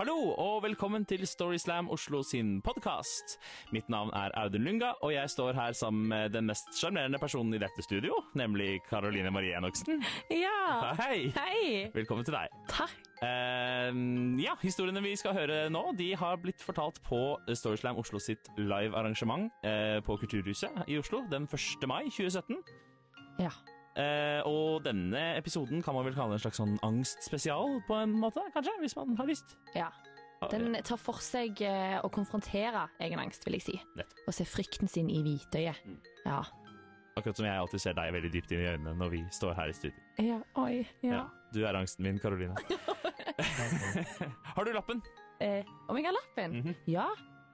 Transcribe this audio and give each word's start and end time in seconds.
Hallo 0.00 0.30
og 0.40 0.62
velkommen 0.64 1.02
til 1.04 1.26
Storyslam 1.28 1.90
Oslo 1.92 2.22
sin 2.24 2.62
podkast. 2.64 3.34
Mitt 3.68 3.90
navn 3.92 4.08
er 4.16 4.32
Audun 4.40 4.62
Lunga, 4.64 4.94
og 5.04 5.10
jeg 5.12 5.28
står 5.28 5.52
her 5.52 5.74
sammen 5.76 6.06
med 6.08 6.30
den 6.32 6.46
mest 6.48 6.70
sjarmerende 6.72 7.18
personen 7.20 7.52
i 7.52 7.60
dette 7.60 7.84
studio, 7.84 8.16
nemlig 8.32 8.78
Karoline 8.88 9.28
Marie 9.30 9.52
Enoksen. 9.58 10.00
Ja. 10.32 10.94
Hei! 11.02 11.28
Hei. 11.36 11.90
Velkommen 11.92 12.24
til 12.24 12.32
deg. 12.32 12.48
Takk. 12.70 12.94
Uh, 13.20 13.92
ja, 14.40 14.54
historiene 14.62 15.02
vi 15.04 15.12
skal 15.20 15.36
høre 15.36 15.58
nå, 15.68 15.82
de 15.98 16.14
har 16.16 16.40
blitt 16.40 16.64
fortalt 16.64 17.02
på 17.04 17.20
Storyslam 17.52 18.00
Oslo 18.00 18.22
sitt 18.24 18.48
live-arrangement 18.56 19.52
uh, 19.66 20.00
på 20.06 20.16
Kulturhuset 20.24 20.80
i 20.88 20.96
Oslo 21.02 21.26
den 21.28 21.44
1. 21.44 21.84
mai 21.92 22.06
2017. 22.08 22.56
Ja. 23.44 23.52
Eh, 23.98 24.40
og 24.46 24.84
denne 24.86 25.22
episoden 25.38 25.82
kan 25.82 25.96
man 25.96 26.06
vel 26.06 26.14
kalle 26.14 26.36
en 26.36 26.42
slags 26.42 26.60
sånn 26.60 26.76
angstspesial, 26.86 27.80
på 27.88 27.98
en 27.98 28.14
måte, 28.22 28.44
kanskje, 28.54 28.76
hvis 28.84 28.96
man 28.98 29.16
har 29.18 29.30
lyst. 29.30 29.56
ja. 29.74 29.90
Den 30.48 30.72
tar 30.88 30.96
for 30.96 31.20
seg 31.20 31.58
eh, 31.68 31.98
å 32.00 32.08
konfrontere 32.08 32.86
egen 33.04 33.20
angst, 33.20 33.42
vil 33.44 33.58
jeg 33.58 33.64
si. 33.66 33.74
Nett. 33.98 34.14
Og 34.24 34.32
se 34.32 34.46
frykten 34.48 34.88
sin 34.88 35.10
i 35.12 35.18
hvitøyet. 35.20 35.82
Mm. 35.84 35.98
Ja. 36.24 36.38
Akkurat 37.18 37.36
som 37.36 37.44
jeg 37.44 37.60
alltid 37.60 37.82
ser 37.82 37.96
deg 37.98 38.14
veldig 38.14 38.30
dypt 38.32 38.54
inn 38.54 38.62
i 38.62 38.70
øynene 38.70 38.94
når 38.96 39.12
vi 39.12 39.20
står 39.36 39.52
her 39.58 39.68
i 39.68 39.74
studio. 39.76 40.00
Ja, 40.16 40.38
oi. 40.62 40.86
Ja. 41.04 41.26
Du 41.52 41.60
er 41.60 41.76
angsten 41.76 42.06
min, 42.06 42.16
Karoline. 42.22 42.56
har 44.56 44.64
du 44.64 44.72
lappen? 44.72 45.02
Eh, 45.44 45.60
om 45.92 46.00
jeg 46.00 46.08
har 46.08 46.16
lappen? 46.16 46.56
Mhm. 46.62 46.74
Ja. 46.88 47.10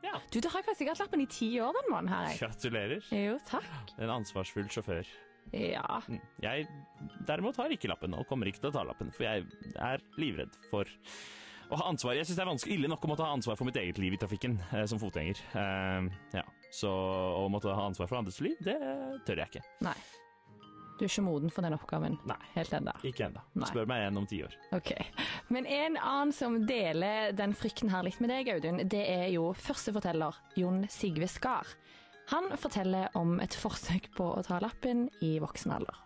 Ja. 0.06 0.20
Du, 0.30 0.38
det 0.38 0.50
har 0.52 0.62
jeg 0.62 0.68
faktisk 0.68 0.92
hatt 0.92 1.02
lappen 1.02 1.24
i 1.24 1.26
ti 1.26 1.48
år 1.58 1.74
den 1.80 1.90
måneden 1.90 2.12
her, 2.14 2.28
jeg. 2.30 2.38
Gratulerer. 2.44 3.06
Jo, 3.10 3.38
takk. 3.50 3.96
En 3.98 4.12
ansvarsfull 4.20 4.68
sjåfør. 4.70 5.08
Ja. 5.52 6.00
Mm. 6.08 6.20
Jeg 6.42 6.66
derimot 7.28 7.58
har 7.60 7.72
ikke 7.72 7.90
lappen, 7.90 8.14
og 8.16 8.26
kommer 8.28 8.50
ikke 8.50 8.64
til 8.64 8.72
å 8.72 8.76
ta 8.78 8.84
lappen, 8.86 9.12
for 9.14 9.28
jeg 9.28 9.46
er 9.76 10.04
livredd 10.20 10.56
for 10.70 10.90
å 11.70 11.80
ha 11.80 11.88
ansvar. 11.90 12.14
Jeg 12.18 12.28
syns 12.28 12.38
det 12.38 12.44
er 12.44 12.52
vanskelig 12.52 12.76
ille 12.78 12.90
nok 12.90 13.06
å 13.06 13.10
måtte 13.10 13.26
ha 13.26 13.34
ansvar 13.34 13.58
for 13.58 13.68
mitt 13.68 13.78
eget 13.80 13.98
liv 14.02 14.14
i 14.14 14.20
trafikken 14.20 14.58
eh, 14.70 14.84
som 14.90 15.00
fotgjenger. 15.02 15.40
Eh, 15.58 16.12
ja. 16.38 16.44
Så 16.74 16.90
å 16.90 17.48
måtte 17.52 17.72
ha 17.72 17.88
ansvar 17.88 18.10
for 18.10 18.20
andres 18.20 18.38
liv, 18.44 18.58
det 18.62 18.76
tør 19.26 19.42
jeg 19.42 19.52
ikke. 19.52 19.66
Nei. 19.86 19.96
Du 20.96 21.04
er 21.04 21.10
ikke 21.10 21.26
moden 21.26 21.52
for 21.52 21.64
den 21.66 21.74
oppgaven 21.76 22.14
Nei. 22.24 22.38
helt 22.54 22.72
ennå. 22.72 22.92
Ikke 23.04 23.26
ennå. 23.26 23.42
Spør 23.68 23.88
meg 23.90 24.00
igjen 24.00 24.20
om 24.22 24.28
ti 24.30 24.38
år. 24.46 24.54
Ok. 24.72 24.94
Men 25.52 25.66
en 25.68 25.98
annen 26.00 26.32
som 26.32 26.56
deler 26.68 27.34
den 27.36 27.52
frykten 27.56 27.92
her 27.92 28.06
litt 28.06 28.16
med 28.22 28.32
deg, 28.32 28.48
Audun, 28.54 28.80
det 28.88 29.02
er 29.12 29.26
jo 29.34 29.50
førsteforteller 29.60 30.38
Jon 30.56 30.86
Sigve 30.92 31.28
Skar. 31.28 31.68
Han 32.26 32.50
forteller 32.58 33.12
om 33.14 33.36
et 33.38 33.54
forsøk 33.54 34.08
på 34.16 34.24
å 34.34 34.42
ta 34.42 34.58
lappen 34.58 35.04
i 35.22 35.36
voksen 35.38 35.76
alder. 35.76 35.98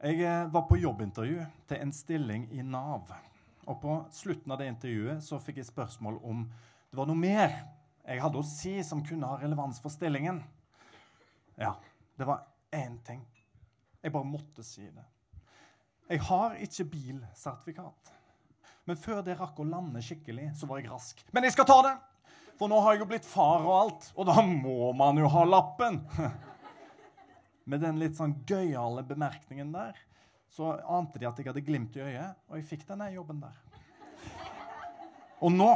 Jeg 0.00 0.22
eh, 0.24 0.46
var 0.48 0.64
på 0.64 0.78
jobbintervju 0.80 1.42
til 1.68 1.82
en 1.84 1.92
stilling 1.92 2.46
i 2.56 2.64
Nav. 2.64 3.10
Og 3.68 3.76
på 3.82 3.96
slutten 4.16 4.54
av 4.54 4.62
det 4.62 4.70
intervjuet 4.72 5.20
så 5.20 5.36
fikk 5.44 5.60
jeg 5.60 5.68
spørsmål 5.68 6.16
om 6.24 6.46
det 6.88 6.96
var 6.96 7.10
noe 7.10 7.20
mer 7.20 7.52
jeg 8.06 8.22
hadde 8.24 8.40
å 8.40 8.46
si 8.46 8.72
som 8.82 9.02
kunne 9.04 9.28
ha 9.28 9.36
relevans 9.42 9.82
for 9.84 9.92
stillingen. 9.92 10.40
Ja, 11.60 11.74
det 12.16 12.24
var 12.24 12.46
én 12.72 12.96
ting. 13.04 13.20
Jeg 14.00 14.16
bare 14.16 14.26
måtte 14.26 14.64
si 14.64 14.88
det. 14.88 15.04
Jeg 16.08 16.24
har 16.30 16.56
ikke 16.64 16.88
bilsertifikat. 16.96 18.14
Men 18.88 18.98
før 18.98 19.20
det 19.24 19.36
rakk 19.38 19.58
å 19.60 19.66
lande 19.68 20.02
skikkelig, 20.02 20.50
så 20.58 20.68
var 20.70 20.80
jeg 20.80 20.90
rask. 20.90 21.20
Men 21.34 21.46
jeg 21.46 21.54
skal 21.56 21.68
ta 21.68 21.80
det! 21.86 21.96
For 22.60 22.68
nå 22.68 22.76
har 22.84 22.92
jeg 22.92 23.00
jo 23.00 23.08
blitt 23.08 23.24
far 23.24 23.62
og 23.64 23.72
alt, 23.72 24.10
og 24.16 24.26
da 24.28 24.42
må 24.44 24.90
man 24.96 25.16
jo 25.16 25.28
ha 25.32 25.46
lappen. 25.48 26.02
Med 27.70 27.80
den 27.80 28.00
litt 28.00 28.18
sånn 28.18 28.34
gøyale 28.48 29.04
bemerkningen 29.08 29.70
der, 29.72 29.96
så 30.50 30.74
ante 30.90 31.20
de 31.20 31.28
at 31.28 31.38
jeg 31.38 31.48
hadde 31.48 31.64
glimt 31.64 31.96
i 31.96 32.02
øyet, 32.04 32.36
og 32.50 32.58
jeg 32.58 32.66
fikk 32.68 32.84
denne 32.88 33.08
jobben 33.14 33.40
der. 33.40 33.56
Og 35.40 35.54
nå 35.54 35.70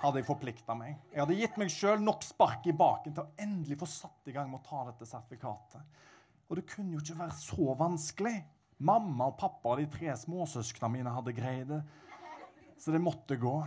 hadde 0.00 0.20
jeg 0.22 0.28
forplikta 0.30 0.76
meg. 0.78 0.94
Jeg 1.12 1.20
hadde 1.20 1.36
gitt 1.36 1.58
meg 1.60 1.72
sjøl 1.74 2.00
nok 2.00 2.24
spark 2.24 2.64
i 2.70 2.76
baken 2.76 3.16
til 3.16 3.26
å 3.26 3.42
endelig 3.42 3.76
få 3.82 3.88
satt 3.90 4.30
i 4.30 4.36
gang 4.36 4.48
med 4.48 4.62
å 4.62 4.68
ta 4.68 4.86
dette 4.88 5.08
sertifikatet. 5.08 6.06
Og 6.48 6.56
det 6.56 6.64
kunne 6.70 6.96
jo 6.96 7.02
ikke 7.02 7.18
være 7.20 7.36
så 7.36 7.74
vanskelig. 7.78 8.38
Mamma 8.88 9.28
og 9.28 9.36
pappa 9.38 9.74
og 9.74 9.82
de 9.82 9.90
tre 9.92 10.14
småsøsknene 10.16 10.94
mine 10.94 11.12
hadde 11.12 11.36
greid 11.36 11.68
det. 11.68 11.82
Så 12.80 12.90
det 12.90 12.98
måtte 12.98 13.36
gå. 13.36 13.66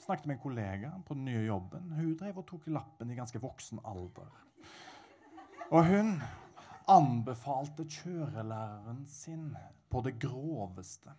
Snakket 0.00 0.26
med 0.26 0.34
en 0.34 0.42
kollega 0.42 0.92
på 1.06 1.14
den 1.14 1.24
nye 1.24 1.44
jobben. 1.44 1.90
Hun 1.92 2.14
drev 2.16 2.38
og 2.40 2.46
tok 2.48 2.68
lappen 2.72 3.10
i 3.12 3.16
ganske 3.18 3.40
voksen 3.42 3.82
alder. 3.84 4.30
Og 5.68 5.84
hun 5.84 6.14
anbefalte 6.88 7.84
kjørelæreren 7.84 9.02
sin 9.04 9.50
på 9.92 10.00
det 10.06 10.14
groveste. 10.22 11.12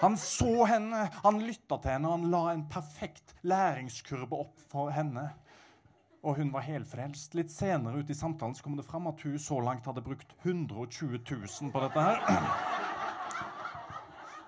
Han 0.00 0.18
så 0.18 0.66
henne, 0.66 1.04
han 1.22 1.38
lytta 1.46 1.78
til 1.78 1.94
henne, 1.94 2.10
han 2.10 2.26
la 2.32 2.42
en 2.50 2.66
perfekt 2.68 3.36
læringskurve 3.46 4.42
opp 4.42 4.58
for 4.72 4.90
henne. 4.90 5.28
Og 6.26 6.40
hun 6.40 6.50
var 6.50 6.66
helfrelst. 6.66 7.38
Litt 7.38 7.54
senere 7.54 8.02
ut 8.02 8.10
i 8.10 8.18
samtalen 8.18 8.58
så 8.58 8.66
kom 8.66 8.74
det 8.74 8.88
fram 8.88 9.06
at 9.06 9.22
hun 9.22 9.38
så 9.38 9.62
langt 9.62 9.86
hadde 9.86 10.02
brukt 10.02 10.34
120 10.42 11.22
000 11.22 11.70
på 11.70 11.86
dette 11.86 12.08
her. 12.10 12.85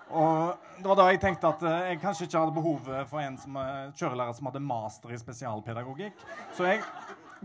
Og 0.09 0.57
det 0.79 0.87
var 0.89 0.97
da 0.97 1.07
jeg 1.11 1.21
tenkte 1.21 1.51
at 1.51 1.63
eh, 1.69 1.89
jeg 1.91 2.01
kanskje 2.01 2.25
ikke 2.25 2.41
hadde 2.41 2.55
behov 2.55 2.87
for 3.11 3.21
en 3.21 3.35
som, 3.37 3.57
eh, 3.61 3.91
kjørelærer 3.99 4.37
som 4.37 4.49
hadde 4.49 4.61
master 4.65 5.13
i 5.13 5.19
spesialpedagogikk. 5.21 6.23
Så 6.57 6.65
jeg 6.65 6.81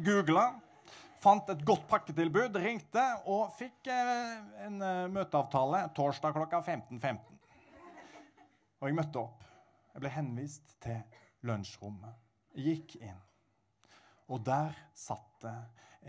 googla, 0.01 0.47
fant 1.21 1.51
et 1.53 1.65
godt 1.67 1.85
pakketilbud, 1.91 2.57
ringte 2.61 3.05
og 3.33 3.53
fikk 3.59 3.91
eh, 3.93 4.39
en 4.67 4.81
eh, 4.81 5.05
møteavtale 5.13 5.85
torsdag 5.97 6.37
klokka 6.37 6.63
15.15. 6.65 7.21
Og 8.81 8.89
jeg 8.89 8.97
møtte 8.97 9.21
opp. 9.21 9.45
Jeg 9.95 10.03
ble 10.03 10.15
henvist 10.17 10.75
til 10.85 10.99
lunsjrommet. 11.47 12.17
Gikk 12.59 12.97
inn. 13.01 13.21
Og 14.33 14.41
der 14.47 14.73
satt 14.97 15.29
det 15.45 15.57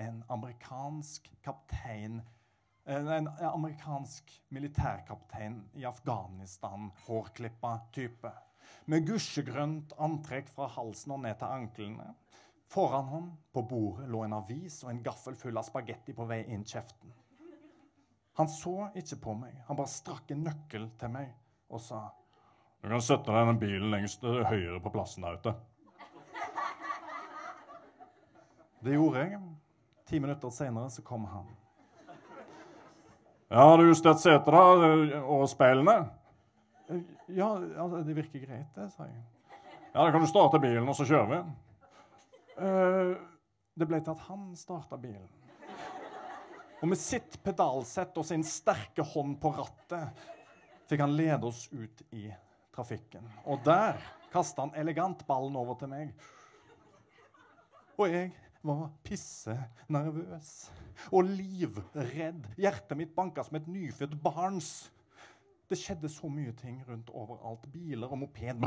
en 0.06 0.24
amerikansk 0.32 1.28
kaptein 1.44 2.22
en, 2.86 3.08
en 3.08 3.28
amerikansk 3.28 4.44
militærkaptein 4.50 5.70
i 5.74 5.86
Afghanistan, 5.86 6.92
hårklippa 7.08 7.80
type. 7.92 8.32
Med 8.86 9.08
gusjegrønt 9.08 9.96
antrekk 9.98 10.50
fra 10.54 10.68
halsen 10.70 11.16
og 11.16 11.24
ned 11.24 11.40
til 11.40 11.50
anklene. 11.50 12.12
Foran 12.70 13.10
ham 13.10 13.32
på 13.54 13.62
bordet 13.62 14.10
lå 14.10 14.24
en 14.26 14.38
avis 14.38 14.84
og 14.84 14.92
en 14.92 15.02
gaffel 15.06 15.38
full 15.38 15.58
av 15.58 15.66
spagetti 15.66 16.14
på 16.14 16.26
vei 16.30 16.44
inn 16.54 16.66
kjeften. 16.66 17.14
Han 18.36 18.50
så 18.52 18.90
ikke 19.00 19.20
på 19.24 19.36
meg. 19.40 19.58
Han 19.68 19.78
bare 19.80 19.90
strakk 19.90 20.34
en 20.34 20.44
nøkkel 20.46 20.90
til 21.00 21.14
meg 21.14 21.32
og 21.72 21.82
sa 21.82 22.02
Du 22.82 22.90
kan 22.92 23.02
sette 23.02 23.32
deg 23.32 23.42
i 23.42 23.50
den 23.50 23.62
bilen 23.62 23.94
lengst 23.94 24.22
til 24.22 24.44
høyre 24.46 24.82
på 24.84 24.92
plassen 24.94 25.26
der 25.26 25.40
ute. 25.40 25.56
Det 28.86 28.94
gjorde 28.94 29.24
jeg. 29.24 29.40
Ti 30.06 30.20
minutter 30.22 30.52
senere 30.54 30.92
så 30.94 31.02
kom 31.02 31.26
han. 31.32 31.48
Ja, 33.48 33.62
har 33.70 33.78
du 33.78 33.88
justert 33.88 34.20
setra 34.24 34.62
og 35.22 35.46
speilene? 35.50 36.00
Ja, 37.30 37.52
altså, 37.54 38.02
det 38.06 38.16
virker 38.18 38.42
greit, 38.42 38.70
det, 38.74 38.90
sa 38.94 39.06
jeg. 39.06 39.22
Ja, 39.94 40.04
da 40.04 40.10
kan 40.12 40.24
du 40.24 40.28
starte 40.30 40.60
bilen, 40.62 40.88
og 40.90 40.98
så 40.98 41.06
kjører 41.08 41.30
vi. 41.32 41.42
Uh, 42.58 43.14
det 43.78 43.88
ble 43.90 44.00
til 44.02 44.16
at 44.16 44.24
han 44.30 44.48
starta 44.58 44.98
bilen. 45.00 45.30
Og 46.82 46.90
med 46.92 47.00
sitt 47.00 47.38
pedalsett 47.44 48.18
og 48.18 48.26
sin 48.28 48.44
sterke 48.46 49.06
hånd 49.14 49.38
på 49.42 49.54
rattet 49.56 50.26
fikk 50.90 51.02
han 51.06 51.16
lede 51.18 51.48
oss 51.48 51.66
ut 51.72 52.04
i 52.14 52.28
trafikken. 52.76 53.26
Og 53.46 53.62
der 53.66 54.02
kasta 54.34 54.66
han 54.66 54.76
elegant 54.78 55.24
ballen 55.30 55.56
over 55.58 55.78
til 55.80 55.94
meg. 55.94 56.12
Og 57.96 58.12
jeg 58.12 58.34
var 58.66 58.90
pisse 59.06 59.54
nervøs 59.94 60.52
og 61.12 61.30
livredd. 61.30 62.48
Hjertet 62.58 62.98
mitt 62.98 63.16
banka 63.16 63.44
som 63.46 63.60
et 63.60 63.70
nyfødt 63.70 64.18
barns. 64.24 64.92
Det 65.66 65.78
skjedde 65.82 66.10
så 66.14 66.30
mye 66.30 66.52
ting 66.58 66.78
rundt 66.86 67.10
overalt. 67.10 67.66
Biler 67.74 68.12
og 68.14 68.20
moped 68.22 68.66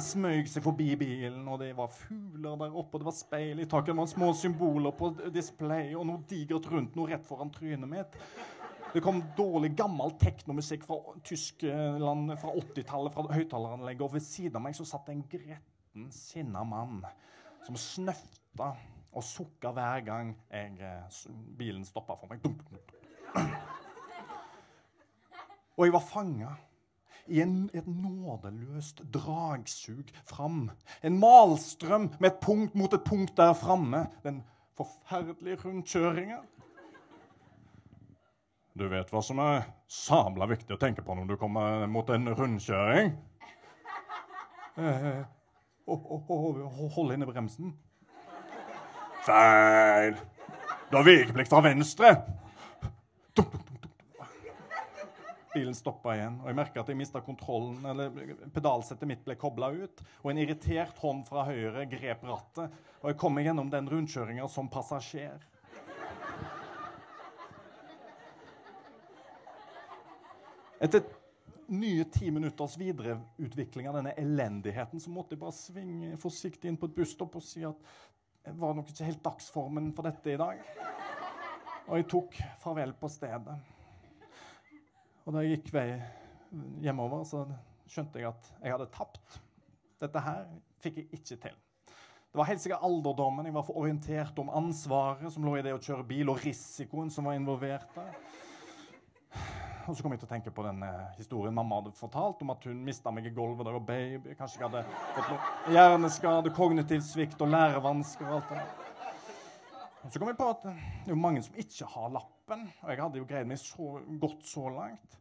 smøg 0.00 0.48
seg 0.48 0.64
forbi 0.64 0.94
bilen, 0.96 1.42
og 1.44 1.60
det 1.60 1.74
var 1.76 1.92
fugler 1.92 2.56
der 2.62 2.72
oppe, 2.72 2.96
og 2.96 3.02
det 3.02 3.08
var 3.10 3.16
speil 3.16 3.60
i 3.60 3.68
taket, 3.68 3.92
det 3.92 3.98
var 4.00 4.08
små 4.08 4.30
symboler 4.36 4.96
på 4.96 5.10
display, 5.34 5.92
og 5.92 6.06
noe 6.08 6.24
digert 6.30 6.70
rundt, 6.72 6.96
noe 6.96 7.10
rett 7.10 7.28
foran 7.28 7.52
trynet 7.52 7.90
mitt. 7.90 8.16
Det 8.94 9.02
kom 9.04 9.20
dårlig, 9.36 9.74
gammel 9.76 10.14
teknomusikk 10.16 10.86
fra 10.88 10.96
Tyskland 11.26 12.32
fra 12.40 12.56
80-tallet, 12.56 13.12
fra 13.12 13.26
høyttaleranlegget, 13.36 14.06
og 14.06 14.16
ved 14.16 14.24
siden 14.24 14.56
av 14.56 14.64
meg 14.64 14.78
så 14.78 14.88
satt 14.88 15.10
en 15.12 15.24
gretten, 15.28 16.08
sinna 16.14 16.64
mann 16.64 17.02
som 17.66 17.78
snøfta 17.80 18.70
og 19.16 19.24
sukka 19.24 19.72
hver 19.74 20.04
gang 20.06 20.34
jeg, 20.50 20.76
eh, 20.80 21.18
bilen 21.58 21.84
stoppa 21.84 22.16
for 22.20 22.30
meg. 22.30 22.44
Og 25.76 25.84
jeg 25.84 25.92
var 25.92 26.04
fanga 26.04 26.54
i 27.26 27.40
en, 27.42 27.70
et 27.74 27.86
nådeløst 27.90 29.02
dragsug 29.12 30.12
fram. 30.28 30.70
En 31.02 31.18
malstrøm 31.20 32.10
med 32.20 32.30
et 32.30 32.40
punkt 32.40 32.76
mot 32.78 32.92
et 32.94 33.04
punkt 33.04 33.36
der 33.36 33.52
framme. 33.58 34.06
Den 34.24 34.42
forferdelige 34.76 35.58
rundkjøringa. 35.64 36.42
Du 38.76 38.88
vet 38.92 39.10
hva 39.10 39.22
som 39.24 39.40
er 39.40 39.64
sabla 39.88 40.48
viktig 40.50 40.76
å 40.76 40.80
tenke 40.80 41.04
på 41.04 41.14
når 41.16 41.32
du 41.32 41.38
kommer 41.40 41.86
mot 41.88 42.08
en 42.12 42.28
rundkjøring? 42.36 43.14
Eh, 45.86 45.92
ho- 45.94 46.22
ho- 46.28 46.68
ho- 46.68 46.88
hold 46.94 47.12
inne 47.14 47.26
bremsen. 47.26 47.72
Feil! 49.26 50.16
Du 50.90 50.96
har 50.96 51.04
vikeplikt 51.06 51.50
fra 51.50 51.60
venstre. 51.64 52.12
Bilen 55.56 55.74
stoppa 55.74 56.12
igjen, 56.12 56.34
og 56.42 56.50
jeg 56.50 56.56
merka 56.58 56.80
at 56.82 56.88
jeg 56.92 56.98
mista 57.00 57.20
kontrollen. 57.24 57.78
eller 57.88 58.10
Pedalsettet 58.52 59.08
mitt 59.08 59.22
ble 59.24 59.34
kobla 59.40 59.70
ut, 59.72 60.02
og 60.22 60.30
en 60.30 60.38
irritert 60.42 60.98
hånd 61.00 61.24
fra 61.26 61.46
høyre 61.48 61.86
grep 61.88 62.22
rattet. 62.28 62.70
Og 63.02 63.08
jeg 63.10 63.16
kom 63.22 63.34
meg 63.34 63.46
gjennom 63.48 63.70
den 63.72 63.88
rundkjøringa 63.88 64.48
som 64.52 64.68
passasjer. 64.68 65.38
Etter 70.80 71.00
nye 71.72 72.04
ti 72.12 72.30
minutters 72.30 72.76
videreutvikling 72.78 73.88
av 73.90 73.98
denne 73.98 74.14
elendigheten, 74.20 75.00
så 75.02 75.10
måtte 75.12 75.34
jeg 75.34 75.42
bare 75.42 75.56
svinge 75.56 76.18
forsiktig 76.20 76.70
inn 76.70 76.78
på 76.80 76.90
et 76.90 76.96
busstopp 76.96 77.38
og 77.38 77.44
si 77.44 77.64
at 77.66 77.80
det 78.46 78.54
var 78.60 78.76
nok 78.78 78.92
ikke 78.92 79.08
helt 79.08 79.24
dagsformen 79.24 79.90
for 79.96 80.06
dette 80.06 80.34
i 80.34 80.38
dag. 80.38 80.60
Og 81.86 81.98
jeg 81.98 82.06
tok 82.10 82.38
farvel 82.62 82.94
på 82.98 83.10
stedet. 83.10 83.56
Og 85.26 85.34
da 85.34 85.42
jeg 85.42 85.56
gikk 85.56 85.72
vei 85.74 85.88
hjemover, 86.84 87.24
så 87.26 87.42
skjønte 87.90 88.22
jeg 88.22 88.30
at 88.30 88.50
jeg 88.62 88.74
hadde 88.76 88.90
tapt. 88.94 89.40
Dette 90.02 90.22
her 90.22 90.44
fikk 90.82 91.00
jeg 91.02 91.08
ikke 91.18 91.40
til. 91.48 91.56
Det 92.36 92.38
var 92.38 92.50
helt 92.50 92.62
sikkert 92.62 92.84
alderdommen. 92.86 93.46
Jeg 93.48 93.56
var 93.56 93.66
for 93.66 93.80
orientert 93.80 94.38
om 94.42 94.50
ansvaret 94.54 95.32
som 95.32 95.46
lå 95.46 95.56
i 95.56 95.64
det 95.64 95.74
å 95.74 95.82
kjøre 95.82 96.06
bil, 96.06 96.30
og 96.30 96.42
risikoen 96.44 97.10
som 97.10 97.26
var 97.26 97.38
involvert 97.38 97.94
der. 97.96 98.18
Og 99.86 99.94
så 99.94 100.02
kom 100.02 100.14
jeg 100.14 100.18
til 100.18 100.26
å 100.26 100.30
tenke 100.32 100.50
på 100.50 100.64
den 100.66 100.80
eh, 100.82 101.02
historien 101.14 101.54
mamma 101.54 101.76
hadde 101.78 101.92
fortalt 101.94 102.40
om 102.42 102.50
at 102.50 102.64
hun 102.66 102.78
mista 102.82 103.12
meg 103.14 103.28
i 103.28 103.30
gulvet 103.34 103.68
jeg 103.68 103.76
var 103.76 103.84
baby. 103.86 104.32
Kanskje 104.34 104.58
jeg 104.58 104.66
hadde 104.66 104.80
fått 105.14 105.28
noe 105.30 105.74
hjerneskade, 105.76 106.52
kognitiv 106.56 107.04
svikt 107.06 107.44
og 107.46 107.52
lærevansker 107.52 108.26
og 108.26 108.40
alt 108.40 108.50
det 108.50 108.58
der. 108.58 108.72
Og 110.02 110.10
så 110.10 110.22
kom 110.22 110.30
jeg 110.32 110.38
på 110.40 110.48
at 110.50 110.66
eh, 110.72 110.80
det 111.04 111.12
er 111.12 111.14
jo 111.14 111.20
mange 111.22 111.42
som 111.46 111.60
ikke 111.62 111.90
har 111.92 112.10
lappen, 112.16 112.64
og 112.82 112.90
jeg 112.90 113.02
hadde 113.02 113.20
jo 113.22 113.28
greid 113.30 113.50
meg 113.50 113.62
så 113.62 113.92
godt 114.24 114.42
så 114.50 114.64
langt. 114.74 115.16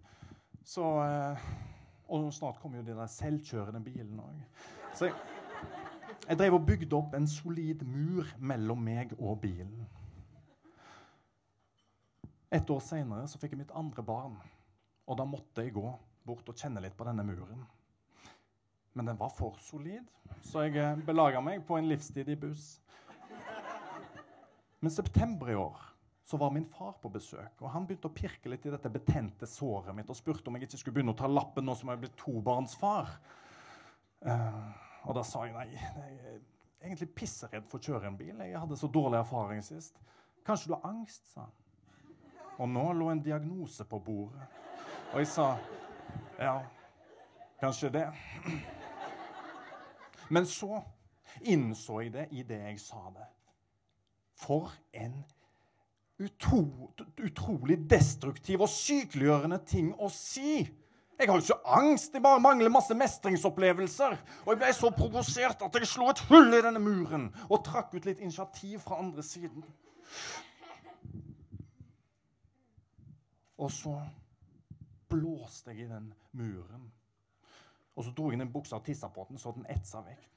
Så 0.66 0.90
eh, 1.04 1.46
Og 2.10 2.34
snart 2.34 2.58
kommer 2.62 2.82
jo 2.82 2.88
de 2.90 2.98
der 2.98 3.10
selvkjørende 3.10 3.84
bilene 3.86 4.26
òg. 4.26 4.42
Så 4.98 5.12
jeg, 5.12 5.16
jeg 6.26 6.40
drev 6.42 6.58
og 6.58 6.66
bygde 6.66 6.98
opp 6.98 7.14
en 7.14 7.30
solid 7.30 7.86
mur 7.86 8.34
mellom 8.38 8.82
meg 8.82 9.14
og 9.20 9.40
bilen. 9.46 9.86
Et 12.54 12.70
år 12.70 12.82
seinere 12.82 13.26
fikk 13.28 13.54
jeg 13.54 13.64
mitt 13.64 13.74
andre 13.76 14.04
barn, 14.06 14.38
og 15.06 15.18
da 15.20 15.26
måtte 15.30 15.66
jeg 15.66 15.76
gå 15.76 15.86
bort 16.26 16.50
og 16.50 16.58
kjenne 16.58 16.82
litt 16.84 16.96
på 16.98 17.06
denne 17.08 17.26
muren. 17.26 17.62
Men 18.96 19.12
den 19.12 19.20
var 19.20 19.34
for 19.36 19.58
solid, 19.60 20.08
så 20.42 20.64
jeg 20.66 20.80
eh, 20.80 21.02
belaga 21.06 21.42
meg 21.44 21.66
på 21.68 21.78
en 21.78 21.90
livstidig 21.90 22.38
buss. 22.40 22.78
Men 24.80 24.94
september 24.94 25.52
i 25.52 25.58
år 25.60 25.82
så 26.26 26.38
var 26.38 26.54
min 26.56 26.66
far 26.66 26.96
på 27.02 27.10
besøk, 27.14 27.60
og 27.62 27.70
han 27.74 27.86
begynte 27.86 28.10
å 28.10 28.16
pirke 28.16 28.50
litt 28.50 28.66
i 28.66 28.72
dette 28.74 28.90
betente 28.90 29.50
såret 29.50 29.94
mitt 29.94 30.10
og 30.10 30.18
spurte 30.18 30.50
om 30.50 30.58
jeg 30.58 30.66
ikke 30.66 30.80
skulle 30.82 30.98
begynne 30.98 31.14
å 31.14 31.20
ta 31.20 31.30
lappen 31.30 31.68
nå 31.68 31.76
som 31.78 31.92
jeg 31.92 32.00
er 32.00 32.02
blitt 32.06 32.18
tobarnsfar. 32.18 33.12
Uh, 34.26 34.72
og 35.06 35.20
da 35.20 35.26
sa 35.28 35.44
jeg 35.46 35.54
nei. 35.54 35.68
Jeg 35.76 36.16
er 36.16 36.40
egentlig 36.88 37.12
pisseredd 37.20 37.68
for 37.70 37.78
å 37.78 37.92
kjøre 37.92 38.10
en 38.10 38.18
bil. 38.18 38.34
Jeg 38.42 38.58
hadde 38.58 38.80
så 38.80 38.90
dårlig 38.90 39.20
erfaring 39.20 39.62
sist. 39.66 40.02
Kanskje 40.46 40.72
du 40.72 40.76
har 40.80 40.90
angst, 40.90 41.30
sa 41.34 41.46
han. 41.46 41.54
Og 42.56 42.70
nå 42.72 42.86
lå 42.96 43.12
en 43.12 43.22
diagnose 43.22 43.86
på 43.90 44.00
bordet. 44.02 44.48
Og 45.16 45.22
jeg 45.22 45.28
sa 45.32 45.44
ja, 46.36 46.58
kanskje 47.62 47.90
det. 47.90 48.08
Men 50.28 50.44
så 50.44 50.82
innså 51.48 52.02
jeg 52.04 52.12
det 52.12 52.26
i 52.36 52.44
det 52.44 52.58
jeg 52.60 52.82
sa 52.84 53.00
det. 53.16 53.28
For 54.36 54.74
en 54.92 55.14
utro, 56.20 56.60
utrolig 57.24 57.78
destruktiv 57.90 58.66
og 58.66 58.74
sykeliggjørende 58.74 59.62
ting 59.64 59.94
å 59.96 60.12
si. 60.12 60.58
Jeg 61.16 61.32
har 61.32 61.40
jo 61.40 61.46
ikke 61.46 61.74
angst, 61.78 62.12
jeg 62.12 62.26
bare 62.28 62.44
mangler 62.44 62.76
masse 62.76 63.00
mestringsopplevelser. 63.00 64.18
Og 64.44 64.52
jeg 64.52 64.62
ble 64.66 64.74
så 64.76 64.92
provosert 65.00 65.64
at 65.64 65.80
jeg 65.80 65.94
slo 65.94 66.12
et 66.12 66.26
hull 66.28 66.52
i 66.60 66.62
denne 66.68 66.84
muren 66.84 67.30
og 67.48 67.64
trakk 67.64 67.96
ut 67.96 68.12
litt 68.12 68.20
initiativ 68.20 68.84
fra 68.84 69.00
andre 69.00 69.24
siden. 69.24 69.64
Og 73.56 73.72
så 73.72 73.96
blåste 75.16 75.74
jeg 75.74 75.86
i 75.88 75.90
den 75.90 76.12
muren. 76.36 76.90
Og 77.96 78.04
så 78.04 78.12
dro 78.16 78.30
jeg 78.32 78.40
den 78.42 78.52
buksa 78.52 78.80
og 78.80 78.86
tissa 78.86 79.10
på 79.10 79.26
den, 79.30 79.40
så 79.40 79.54
den 79.56 79.68
etsa 79.72 80.04
vekk. 80.04 80.32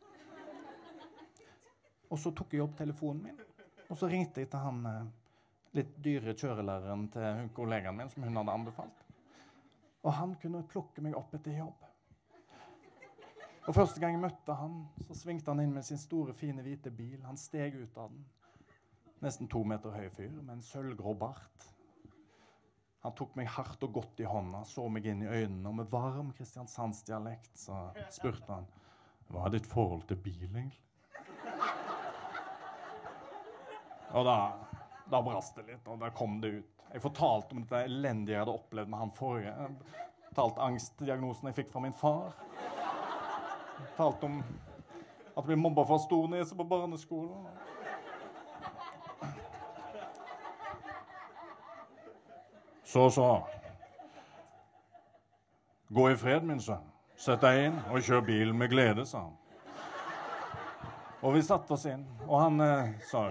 Og 2.09 2.21
så 2.23 2.33
tok 2.33 2.55
jeg 2.55 2.65
opp 2.65 2.77
telefonen 2.79 3.27
min, 3.27 3.41
og 3.89 3.99
så 3.99 4.09
ringte 4.09 4.41
jeg 4.41 4.49
til 4.53 4.63
han 4.63 4.79
eh, 4.89 5.11
litt 5.77 5.91
dyre 6.05 6.33
kjørelæreren 6.39 7.05
til 7.13 7.51
kollegaen 7.57 7.99
min, 7.99 8.09
som 8.13 8.25
hun 8.25 8.41
hadde 8.41 8.55
anbefalt. 8.55 9.05
Og 10.07 10.15
han 10.17 10.35
kunne 10.41 10.65
plukke 10.71 11.05
meg 11.05 11.17
opp 11.19 11.35
etter 11.37 11.59
jobb. 11.59 11.85
Og 13.69 13.75
Første 13.77 14.01
gang 14.01 14.15
jeg 14.17 14.23
møtte 14.23 14.55
han, 14.57 14.79
så 15.05 15.17
svingte 15.19 15.53
han 15.53 15.61
inn 15.61 15.75
med 15.75 15.85
sin 15.85 16.01
store, 16.01 16.33
fine, 16.33 16.65
hvite 16.65 16.93
bil. 16.95 17.19
Han 17.27 17.37
steg 17.37 17.77
ut 17.77 17.99
av 18.01 18.15
den. 18.15 18.23
Nesten 19.21 19.51
to 19.51 19.61
meter 19.67 19.93
høy 19.93 20.07
fyr 20.15 20.31
med 20.39 20.55
en 20.55 20.65
sølvgrå 20.65 21.13
bart. 21.19 21.67
Han 23.09 23.15
tok 23.17 23.39
meg 23.41 23.47
hardt 23.49 23.85
og 23.87 23.93
godt 23.97 24.19
i 24.21 24.27
hånda, 24.29 24.59
så 24.69 24.83
meg 24.93 25.07
inn 25.09 25.23
i 25.25 25.29
øynene, 25.31 25.71
og 25.71 25.79
med 25.79 25.87
varm 25.89 26.29
kristiansandsdialekt 26.37 27.55
så 27.57 27.79
spurte 28.13 28.53
han 28.53 28.67
hva 29.33 29.47
er 29.47 29.55
ditt 29.55 29.69
forhold 29.71 30.03
til 30.11 30.19
bil, 30.27 30.43
egentlig? 30.45 30.83
Og 34.13 34.29
da, 34.29 34.35
da 35.09 35.23
brast 35.25 35.57
det 35.57 35.65
litt, 35.71 35.89
og 35.89 36.05
da 36.05 36.13
kom 36.21 36.37
det 36.45 36.53
ut. 36.59 36.85
Jeg 36.93 37.05
fortalte 37.07 37.57
om 37.57 37.65
dette 37.65 37.81
elendige 37.89 38.37
jeg 38.37 38.45
hadde 38.45 38.59
opplevd 38.61 38.93
med 38.93 39.01
han 39.07 39.17
forrige. 39.17 39.57
Jeg 39.57 40.29
fortalte 40.29 40.67
angstdiagnosen 40.69 41.49
jeg 41.49 41.59
fikk 41.63 41.73
fra 41.73 41.85
min 41.87 41.97
far. 41.97 42.37
Jeg 42.61 43.89
fortalte 43.95 44.29
om 44.29 44.43
at 44.45 45.41
jeg 45.41 45.49
ble 45.49 45.61
mobba 45.65 45.89
for 45.89 46.05
stor 46.05 46.29
nese 46.37 46.61
på 46.61 46.69
barneskolen. 46.77 47.49
Så, 52.89 53.11
så. 53.11 53.47
Gå 55.89 56.11
i 56.11 56.17
fred, 56.17 56.43
min 56.43 56.61
sønn. 56.61 56.87
Sett 57.21 57.43
deg 57.45 57.67
inn 57.67 57.75
og 57.93 58.01
kjør 58.01 58.23
bil 58.25 58.55
med 58.57 58.71
glede, 58.73 59.05
sa 59.05 59.27
han. 59.27 59.35
Og 61.21 61.35
vi 61.35 61.43
satte 61.45 61.75
oss 61.77 61.85
inn, 61.91 62.07
og 62.25 62.33
han 62.41 62.65
eh, 62.65 62.95
sa 63.11 63.27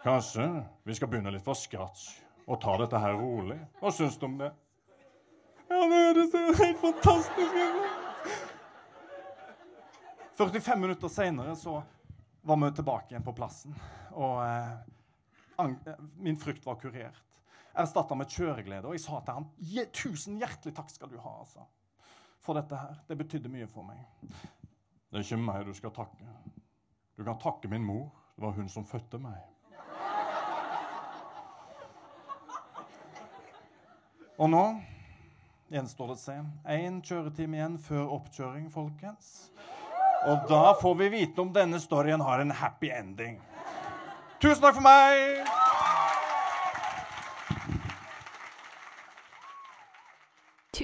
kanskje 0.00 0.46
vi 0.88 0.96
skal 0.96 1.10
begynne 1.12 1.34
litt 1.34 1.44
fra 1.44 1.52
scratch 1.58 2.06
og 2.46 2.60
ta 2.62 2.78
dette 2.80 3.02
her 3.02 3.18
rolig. 3.20 3.58
Hva 3.82 3.92
syns 3.92 4.16
du 4.16 4.24
om 4.30 4.38
det? 4.40 4.48
Ja, 5.68 5.82
det 5.92 6.00
høres 6.06 6.40
helt 6.62 6.80
fantastisk 6.86 7.60
ut. 7.60 8.32
45 10.40 10.80
minutter 10.86 11.12
seinere 11.12 11.52
så 11.60 11.82
var 12.48 12.64
vi 12.64 12.72
tilbake 12.80 13.12
igjen 13.12 13.28
på 13.28 13.36
plassen. 13.36 13.76
Og 14.16 14.40
eh, 14.46 14.72
eh, 15.66 16.04
min 16.16 16.40
frykt 16.40 16.64
var 16.64 16.80
kurert. 16.80 17.35
Erstatta 17.76 18.16
med 18.16 18.30
kjøreglede. 18.32 18.86
Og 18.88 18.96
jeg 18.96 19.04
sa 19.04 19.20
til 19.20 19.36
ham 19.36 19.48
tusen 19.92 20.38
hjertelig 20.40 20.74
takk 20.76 20.92
skal 20.92 21.10
du 21.12 21.18
ha 21.20 21.34
altså, 21.42 21.66
for 22.40 22.56
dette 22.58 22.76
her. 22.76 23.00
Det 23.08 23.18
betydde 23.18 23.52
mye 23.52 23.68
for 23.68 23.86
meg. 23.86 24.00
Det 25.10 25.20
er 25.20 25.26
ikke 25.26 25.42
meg 25.42 25.66
du 25.66 25.74
skal 25.76 25.92
takke. 25.96 26.30
Du 27.16 27.24
kan 27.24 27.38
takke 27.40 27.68
min 27.72 27.84
mor. 27.84 28.08
Det 28.36 28.44
var 28.44 28.56
hun 28.56 28.68
som 28.68 28.84
fødte 28.84 29.20
meg. 29.20 29.38
Og 34.36 34.50
nå 34.52 34.64
gjenstår 35.72 36.10
det 36.10 36.16
å 36.18 36.20
se. 36.20 36.34
Én 36.76 37.00
kjøretime 37.04 37.56
igjen 37.56 37.78
før 37.80 38.12
oppkjøring, 38.18 38.68
folkens. 38.72 39.48
Og 40.28 40.44
da 40.50 40.74
får 40.80 40.98
vi 41.00 41.08
vite 41.16 41.40
om 41.40 41.52
denne 41.54 41.80
storyen 41.80 42.20
har 42.20 42.44
en 42.44 42.52
happy 42.52 42.92
ending. 42.92 43.40
Tusen 44.42 44.60
takk 44.60 44.76
for 44.76 44.84
meg! 44.84 45.45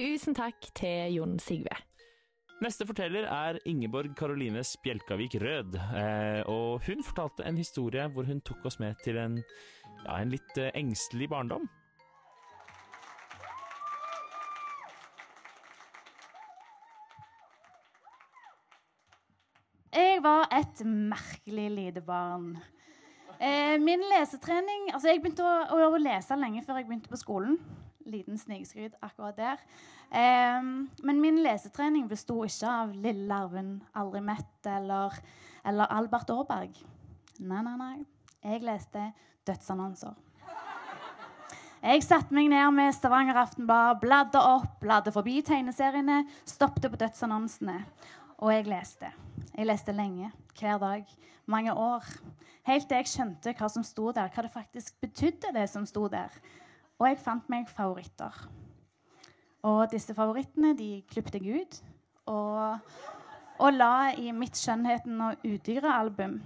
Tusen 0.03 0.35
takk 0.35 0.65
til 0.75 1.13
Jon 1.15 1.37
Sigve. 1.39 1.77
Neste 2.59 2.83
forteller 2.83 3.23
er 3.23 3.55
Ingeborg 3.63 4.09
Karoline 4.19 4.59
Spjelkavik 4.67 5.37
Rød. 5.39 5.77
Eh, 5.79 6.41
og 6.51 6.83
hun 6.83 7.05
fortalte 7.07 7.45
en 7.47 7.55
historie 7.55 8.03
hvor 8.11 8.27
hun 8.27 8.41
tok 8.43 8.65
oss 8.67 8.81
med 8.83 8.99
til 9.05 9.15
en, 9.21 9.37
ja, 10.03 10.17
en 10.17 10.33
litt 10.33 10.59
eh, 10.59 10.73
engstelig 10.75 11.29
barndom. 11.31 11.69
Jeg 19.95 20.19
var 20.27 20.51
et 20.51 20.83
merkelig 20.83 21.69
lite 21.77 22.03
barn. 22.03 22.57
Eh, 23.39 23.79
min 23.79 24.03
lesetrening 24.11 24.91
Altså, 24.91 25.13
jeg 25.13 25.23
begynte 25.23 25.47
å, 25.47 25.87
å, 25.95 25.95
lese 25.95 26.35
lenge 26.35 26.67
før 26.67 26.81
jeg 26.81 26.91
begynte 26.91 27.15
på 27.15 27.23
skolen. 27.23 27.55
Liten 28.05 28.37
snikskryt 28.37 28.95
akkurat 29.01 29.37
der. 29.37 29.61
Um, 30.13 30.89
men 31.03 31.21
min 31.21 31.39
lesetrening 31.43 32.09
besto 32.09 32.41
ikke 32.45 32.69
av 32.69 32.91
Lille 32.93 33.27
Larven, 33.29 33.77
Aldri 33.95 34.21
mett 34.21 34.67
eller, 34.69 35.15
eller 35.65 35.95
Albert 35.95 36.33
Aaberg. 36.33 36.77
Nei, 37.39 37.63
nei, 37.65 37.77
nei. 37.79 37.95
Jeg 38.43 38.63
leste 38.67 39.07
dødsannonser. 39.47 40.13
Jeg 41.83 42.03
satte 42.05 42.31
meg 42.31 42.47
ned 42.47 42.69
med 42.71 42.93
Stavanger 42.95 43.41
Aftenblad, 43.41 43.97
bladde 43.99 44.39
opp, 44.39 44.77
bladde 44.79 45.11
forbi 45.11 45.41
tegneseriene, 45.43 46.21
stoppet 46.47 46.87
på 46.87 46.99
dødsannonsene. 47.01 47.81
Og 48.39 48.53
jeg 48.53 48.69
leste. 48.71 49.09
Jeg 49.51 49.67
leste 49.67 49.95
lenge, 49.95 50.29
hver 50.59 50.79
dag, 50.79 51.09
mange 51.45 51.73
år. 51.75 52.07
Helt 52.63 52.87
til 52.87 53.01
jeg 53.01 53.09
skjønte 53.11 53.55
hva 53.59 53.67
som 53.71 53.83
sto 53.83 54.13
der, 54.15 54.31
hva 54.31 54.45
det 54.45 54.53
faktisk 54.53 54.95
betydde, 55.03 55.51
det 55.55 55.65
som 55.71 55.83
sto 55.87 56.05
der. 56.11 56.31
Og 57.03 57.09
jeg 57.09 57.19
fant 57.19 57.49
meg 57.51 57.67
favoritter. 57.67 58.31
Og 59.67 59.81
disse 59.91 60.15
favorittene 60.15 60.71
de 60.79 61.01
klippet 61.11 61.35
jeg 61.35 61.59
ut 61.59 61.79
og, 62.31 62.79
og 63.59 63.75
la 63.75 64.13
i 64.15 64.31
mitt 64.31 64.55
Skjønnheten 64.55 65.19
og 65.25 65.43
udyret-album. 65.43 66.37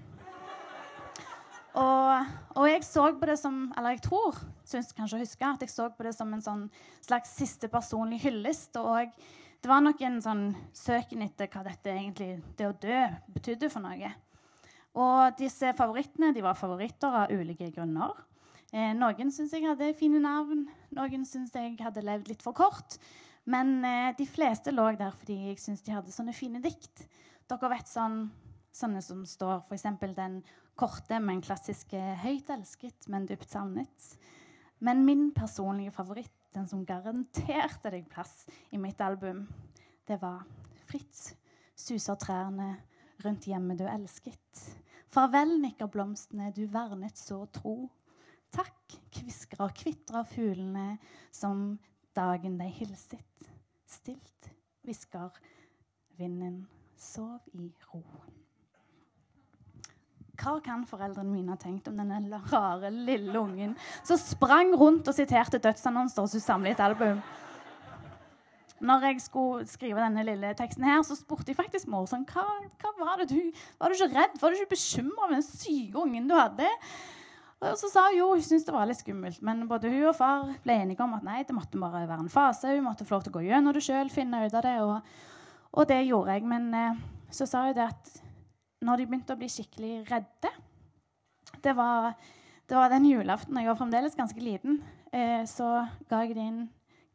Og, 1.77 2.29
og, 2.55 2.63
jeg 2.65 2.81
så 2.87 3.03
på 3.13 3.27
det 3.29 3.35
som 3.37 3.67
Eller 3.77 3.93
jeg 3.93 4.07
tror, 4.07 4.39
syns 4.65 4.95
kanskje 4.97 5.19
å 5.19 5.21
huske, 5.21 5.45
at 5.45 5.61
jeg 5.61 5.69
så 5.69 5.91
på 5.93 6.07
det 6.07 6.15
som 6.17 6.31
en 6.33 6.41
sånn 6.41 6.63
slags 7.05 7.35
siste 7.37 7.69
personlig 7.69 8.23
hyllest. 8.23 8.79
Og 8.81 9.13
det 9.61 9.69
var 9.69 9.83
nok 9.85 10.01
en 10.01 10.17
sånn 10.23 10.47
søken 10.73 11.21
etter 11.27 11.51
hva 11.53 11.61
dette 11.67 11.93
egentlig, 11.93 12.39
det 12.57 12.65
å 12.65 12.73
dø, 12.81 13.03
betydde 13.35 13.69
for 13.69 13.85
noe. 13.85 14.09
Og 14.97 15.37
disse 15.37 15.69
favorittene 15.77 16.33
de 16.33 16.41
var 16.41 16.57
favoritter 16.57 17.21
av 17.21 17.29
ulike 17.37 17.69
grunner. 17.75 18.25
Eh, 18.75 18.91
noen 18.97 19.31
syns 19.31 19.53
jeg 19.55 19.63
hadde 19.63 19.93
fine 19.95 20.19
navn, 20.19 20.65
noen 20.95 21.24
syns 21.27 21.53
jeg 21.55 21.77
hadde 21.79 22.03
levd 22.03 22.27
litt 22.33 22.43
for 22.43 22.55
kort. 22.57 22.97
Men 23.47 23.79
eh, 23.88 24.12
de 24.17 24.27
fleste 24.27 24.74
lå 24.74 24.89
der 25.00 25.13
fordi 25.15 25.38
jeg 25.47 25.62
syns 25.63 25.86
de 25.86 25.93
hadde 25.95 26.12
sånne 26.12 26.36
fine 26.36 26.59
dikt. 26.63 27.05
Dere 27.47 27.69
vet 27.71 27.88
sånn, 27.88 28.25
sånne 28.75 29.00
som 29.05 29.21
står 29.24 29.62
f.eks. 29.69 29.86
den 30.17 30.41
korte, 30.77 31.19
men 31.24 31.39
klassiske 31.41 32.01
'Høyt 32.21 32.51
elsket, 32.51 33.07
men 33.07 33.25
dypt 33.25 33.47
savnet'. 33.50 34.17
Men 34.83 35.05
min 35.05 35.31
personlige 35.33 35.95
favoritt, 35.95 36.36
den 36.53 36.67
som 36.67 36.83
garanterte 36.86 37.89
deg 37.89 38.09
plass 38.12 38.45
i 38.71 38.77
mitt 38.77 39.00
album, 39.01 39.47
det 40.05 40.19
var 40.21 40.43
'Fritz 40.86 41.31
suser 41.75 42.19
trærne 42.19 42.75
rundt 43.24 43.47
hjemmet 43.47 43.79
du 43.79 43.88
elsket'. 43.88 44.67
Farvel, 45.07 45.55
nikker 45.62 45.88
blomstene, 45.88 46.51
du 46.51 46.67
vernet 46.67 47.15
så 47.17 47.45
tro. 47.47 47.88
Takk, 48.55 48.97
kviskra 49.13 49.67
og 49.67 49.75
kvitra 49.77 50.23
fuglene 50.27 50.97
som 51.35 51.77
dagen 52.17 52.57
de 52.59 52.67
hilset. 52.79 53.47
Stilt 53.87 54.51
hvisker 54.85 55.35
vinden, 56.17 56.65
sov 56.97 57.39
i 57.53 57.69
ro. 57.89 58.03
Hva 60.37 60.59
kan 60.63 60.85
foreldrene 60.85 61.33
mine 61.33 61.55
ha 61.55 61.59
tenkt 61.59 61.89
om 61.89 61.97
denne 61.97 62.39
rare, 62.51 62.91
lille 62.93 63.33
ungen 63.39 63.73
som 64.05 64.19
sprang 64.21 64.73
rundt 64.77 65.09
og 65.09 65.17
siterte 65.17 65.59
dødsannonser 65.61 66.23
og 66.23 66.29
skulle 66.29 66.45
samle 66.45 66.73
et 66.75 66.83
album? 66.83 67.21
når 68.79 69.05
jeg 69.07 69.21
skulle 69.21 69.67
skrive 69.67 70.01
denne 70.01 70.23
lille 70.25 70.53
teksten, 70.57 70.85
her, 70.85 71.01
så 71.01 71.15
spurte 71.17 71.49
jeg 71.49 71.57
faktisk 71.57 71.89
mor 71.89 72.05
sånn, 72.09 72.25
hva, 72.29 72.45
hva 72.81 72.91
var 72.99 73.23
det 73.23 73.31
du 73.31 73.39
Var 73.79 73.89
du 73.89 73.97
ikke 73.97 74.13
redd? 74.13 74.35
Var 74.41 74.53
du 74.53 74.59
ikke 74.59 74.75
bekymra 74.75 75.23
over 75.25 75.33
den 75.33 75.45
syke 75.45 76.03
ungen 76.03 76.27
du 76.29 76.35
hadde? 76.37 76.67
Og 77.57 77.73
så 77.79 77.89
sa 77.89 78.03
hun 78.11 78.19
jo 78.19 78.27
hun 78.35 78.43
syntes 78.45 78.67
det 78.67 78.73
var 78.75 78.85
litt 78.85 78.99
skummelt, 78.99 79.41
men 79.45 79.63
både 79.69 79.89
hun 79.89 80.11
og 80.11 80.15
far 80.17 80.45
ble 80.61 80.75
enige 80.77 81.01
om 81.01 81.15
at 81.17 81.25
nei, 81.25 81.39
det 81.47 81.55
måtte 81.57 81.79
bare 81.81 82.03
være 82.05 82.27
en 82.27 82.29
fase. 82.29 82.75
Hun 82.75 82.85
måtte 82.85 83.07
få 83.07 83.17
lov 83.17 83.25
til 83.25 83.33
å 83.33 83.37
gå 83.39 83.47
gjennom 83.47 83.73
det 83.73 83.81
sjøl, 83.85 84.13
finne 84.13 84.43
ut 84.45 84.57
av 84.57 84.65
det. 84.65 84.75
Og, 84.85 85.11
og 85.73 85.89
det 85.89 86.03
gjorde 86.05 86.37
jeg. 86.37 86.45
Men 86.51 86.69
eh, 86.77 86.99
så 87.33 87.49
sa 87.49 87.65
hun 87.65 87.77
det 87.77 87.87
at 87.89 88.11
når 88.85 89.01
de 89.01 89.07
begynte 89.09 89.33
å 89.33 89.39
bli 89.39 89.49
skikkelig 89.49 89.93
redde 90.05 90.51
Det 91.63 91.73
var, 91.73 92.11
det 92.69 92.77
var 92.77 92.91
den 92.93 93.07
julaften, 93.09 93.57
jeg 93.57 93.71
var 93.71 93.79
fremdeles 93.79 94.15
ganske 94.15 94.43
liten, 94.43 94.77
eh, 95.09 95.41
så 95.49 95.87
ga 96.09 96.21
jeg 96.25 96.37
dem 96.37 96.67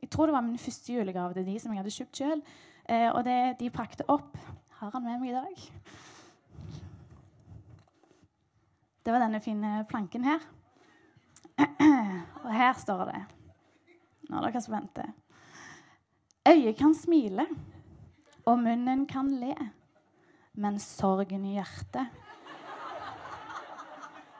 jeg 0.02 0.10
tror 0.10 0.26
det 0.26 0.34
var 0.34 0.42
min 0.42 0.58
første 0.58 0.92
julegave 0.92 1.34
til 1.36 1.44
de 1.46 1.58
som 1.62 1.70
jeg 1.70 1.78
hadde 1.78 1.94
kjøpt 1.94 2.18
sjøl. 2.18 2.40
Eh, 2.90 3.08
og 3.12 3.22
det 3.22 3.54
de 3.60 3.70
pakket 3.70 4.08
opp, 4.10 4.34
har 4.80 4.90
han 4.96 5.04
med 5.04 5.20
meg 5.22 5.30
i 5.30 5.36
dag. 5.36 5.60
Det 9.02 9.12
var 9.12 9.18
denne 9.24 9.40
fine 9.42 9.84
planken 9.90 10.24
her. 10.24 10.42
Og 12.44 12.50
her 12.54 12.72
står 12.78 13.04
det 13.10 13.22
Nå 14.30 14.38
er 14.38 14.46
dere 14.46 14.62
spente. 14.64 15.06
Øyet 16.48 16.78
kan 16.78 16.94
smile, 16.94 17.44
og 18.46 18.58
munnen 18.58 19.04
kan 19.06 19.28
le. 19.40 19.54
Men 20.54 20.78
sorgen 20.80 21.44
i 21.44 21.56
hjertet 21.58 22.06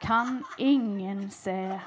kan 0.03 0.41
ingen 0.59 1.29
se. 1.31 1.79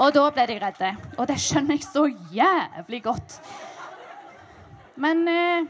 Og 0.00 0.12
da 0.16 0.26
ble 0.32 0.46
de 0.48 0.58
redde. 0.60 0.90
Og 1.18 1.26
det 1.28 1.36
skjønner 1.40 1.76
jeg 1.76 1.84
så 1.84 2.06
jævlig 2.32 3.02
godt. 3.04 3.40
Men, 5.00 5.22
eh, 5.28 5.66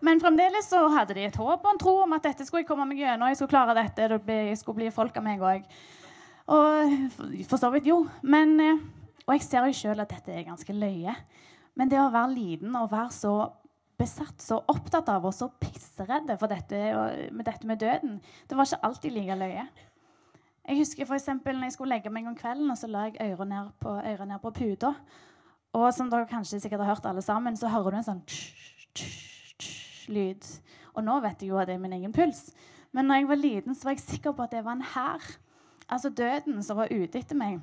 men 0.00 0.20
fremdeles 0.22 0.66
så 0.70 0.82
hadde 0.92 1.14
de 1.18 1.26
et 1.28 1.38
håp 1.38 1.64
og 1.64 1.70
en 1.72 1.80
tro 1.80 1.94
om 2.02 2.16
at 2.16 2.26
dette 2.26 2.46
skulle 2.46 2.64
jeg 2.64 2.70
komme 2.70 2.86
meg 2.90 3.02
gjennom. 3.02 3.30
Jeg 3.30 3.38
skulle 3.40 3.54
klare 3.54 3.76
dette. 3.78 4.18
Det 4.26 4.40
skulle 4.58 4.80
bli 4.80 4.90
folk 4.94 5.16
av 5.18 5.26
meg 5.26 5.42
òg. 5.42 5.68
Og 6.48 6.96
for 7.50 7.60
så 7.60 7.70
vidt, 7.74 7.90
jo. 7.90 8.02
Men, 8.22 8.58
eh, 8.60 8.82
og 9.26 9.36
jeg 9.36 9.46
ser 9.46 9.68
jo 9.68 9.78
sjøl 9.78 10.02
at 10.02 10.10
dette 10.10 10.34
er 10.34 10.48
ganske 10.48 10.74
løye. 10.74 11.14
Men 11.78 11.90
det 11.90 12.00
å 12.02 12.10
være 12.10 12.34
liten 12.34 12.74
og 12.74 12.90
være 12.90 13.14
så 13.14 13.34
besatt, 13.98 14.40
så 14.42 14.60
opptatt 14.70 15.10
av 15.10 15.26
og 15.26 15.34
så 15.34 15.48
pisseredde 15.60 16.36
for 16.38 16.50
dette, 16.50 16.78
med 17.34 17.46
dette 17.46 17.66
med 17.66 17.80
døden, 17.82 18.20
det 18.48 18.56
var 18.56 18.66
ikke 18.66 18.86
alltid 18.86 19.14
like 19.14 19.38
løye. 19.38 19.64
Jeg 20.68 20.78
husker 20.82 21.08
for 21.08 21.32
når 21.32 21.64
jeg 21.64 21.74
skulle 21.74 21.96
legge 21.96 22.10
meg 22.12 22.26
om 22.28 22.36
kvelden, 22.36 22.70
og 22.70 22.78
så 22.78 22.90
la 22.90 23.06
jeg 23.08 23.32
øret 23.32 23.48
ned 23.48 23.70
på, 23.80 23.88
øret 23.88 24.40
på 24.42 24.50
puta. 24.50 24.92
Og 25.78 25.92
som 25.94 26.08
dere 26.10 26.26
kanskje 26.26 26.58
sikkert 26.58 26.82
har 26.82 26.96
hørt 26.96 27.06
alle 27.06 27.22
sammen, 27.22 27.56
så 27.56 27.70
hører 27.70 27.94
du 27.94 28.00
en 28.00 28.06
sånn 28.08 28.22
lyd. 30.10 30.46
Og 30.96 31.04
nå 31.06 31.18
vet 31.22 31.44
jeg 31.44 31.52
jo 31.52 31.58
at 31.60 31.70
det 31.70 31.76
er 31.76 31.82
min 31.82 31.94
egen 31.94 32.14
puls. 32.14 32.48
Men 32.90 33.06
når 33.06 33.20
jeg 33.20 33.28
var 33.28 33.42
liten, 33.42 33.76
så 33.76 33.86
var 33.86 33.94
jeg 33.94 34.06
sikker 34.06 34.34
på 34.34 34.46
at 34.46 34.56
det 34.56 34.64
var 34.66 34.78
en 34.78 34.86
hær. 34.94 35.26
Altså 35.88 36.10
døden 36.10 36.58
som 36.64 36.80
var 36.80 36.90
ute 36.90 37.20
etter 37.20 37.38
meg. 37.38 37.60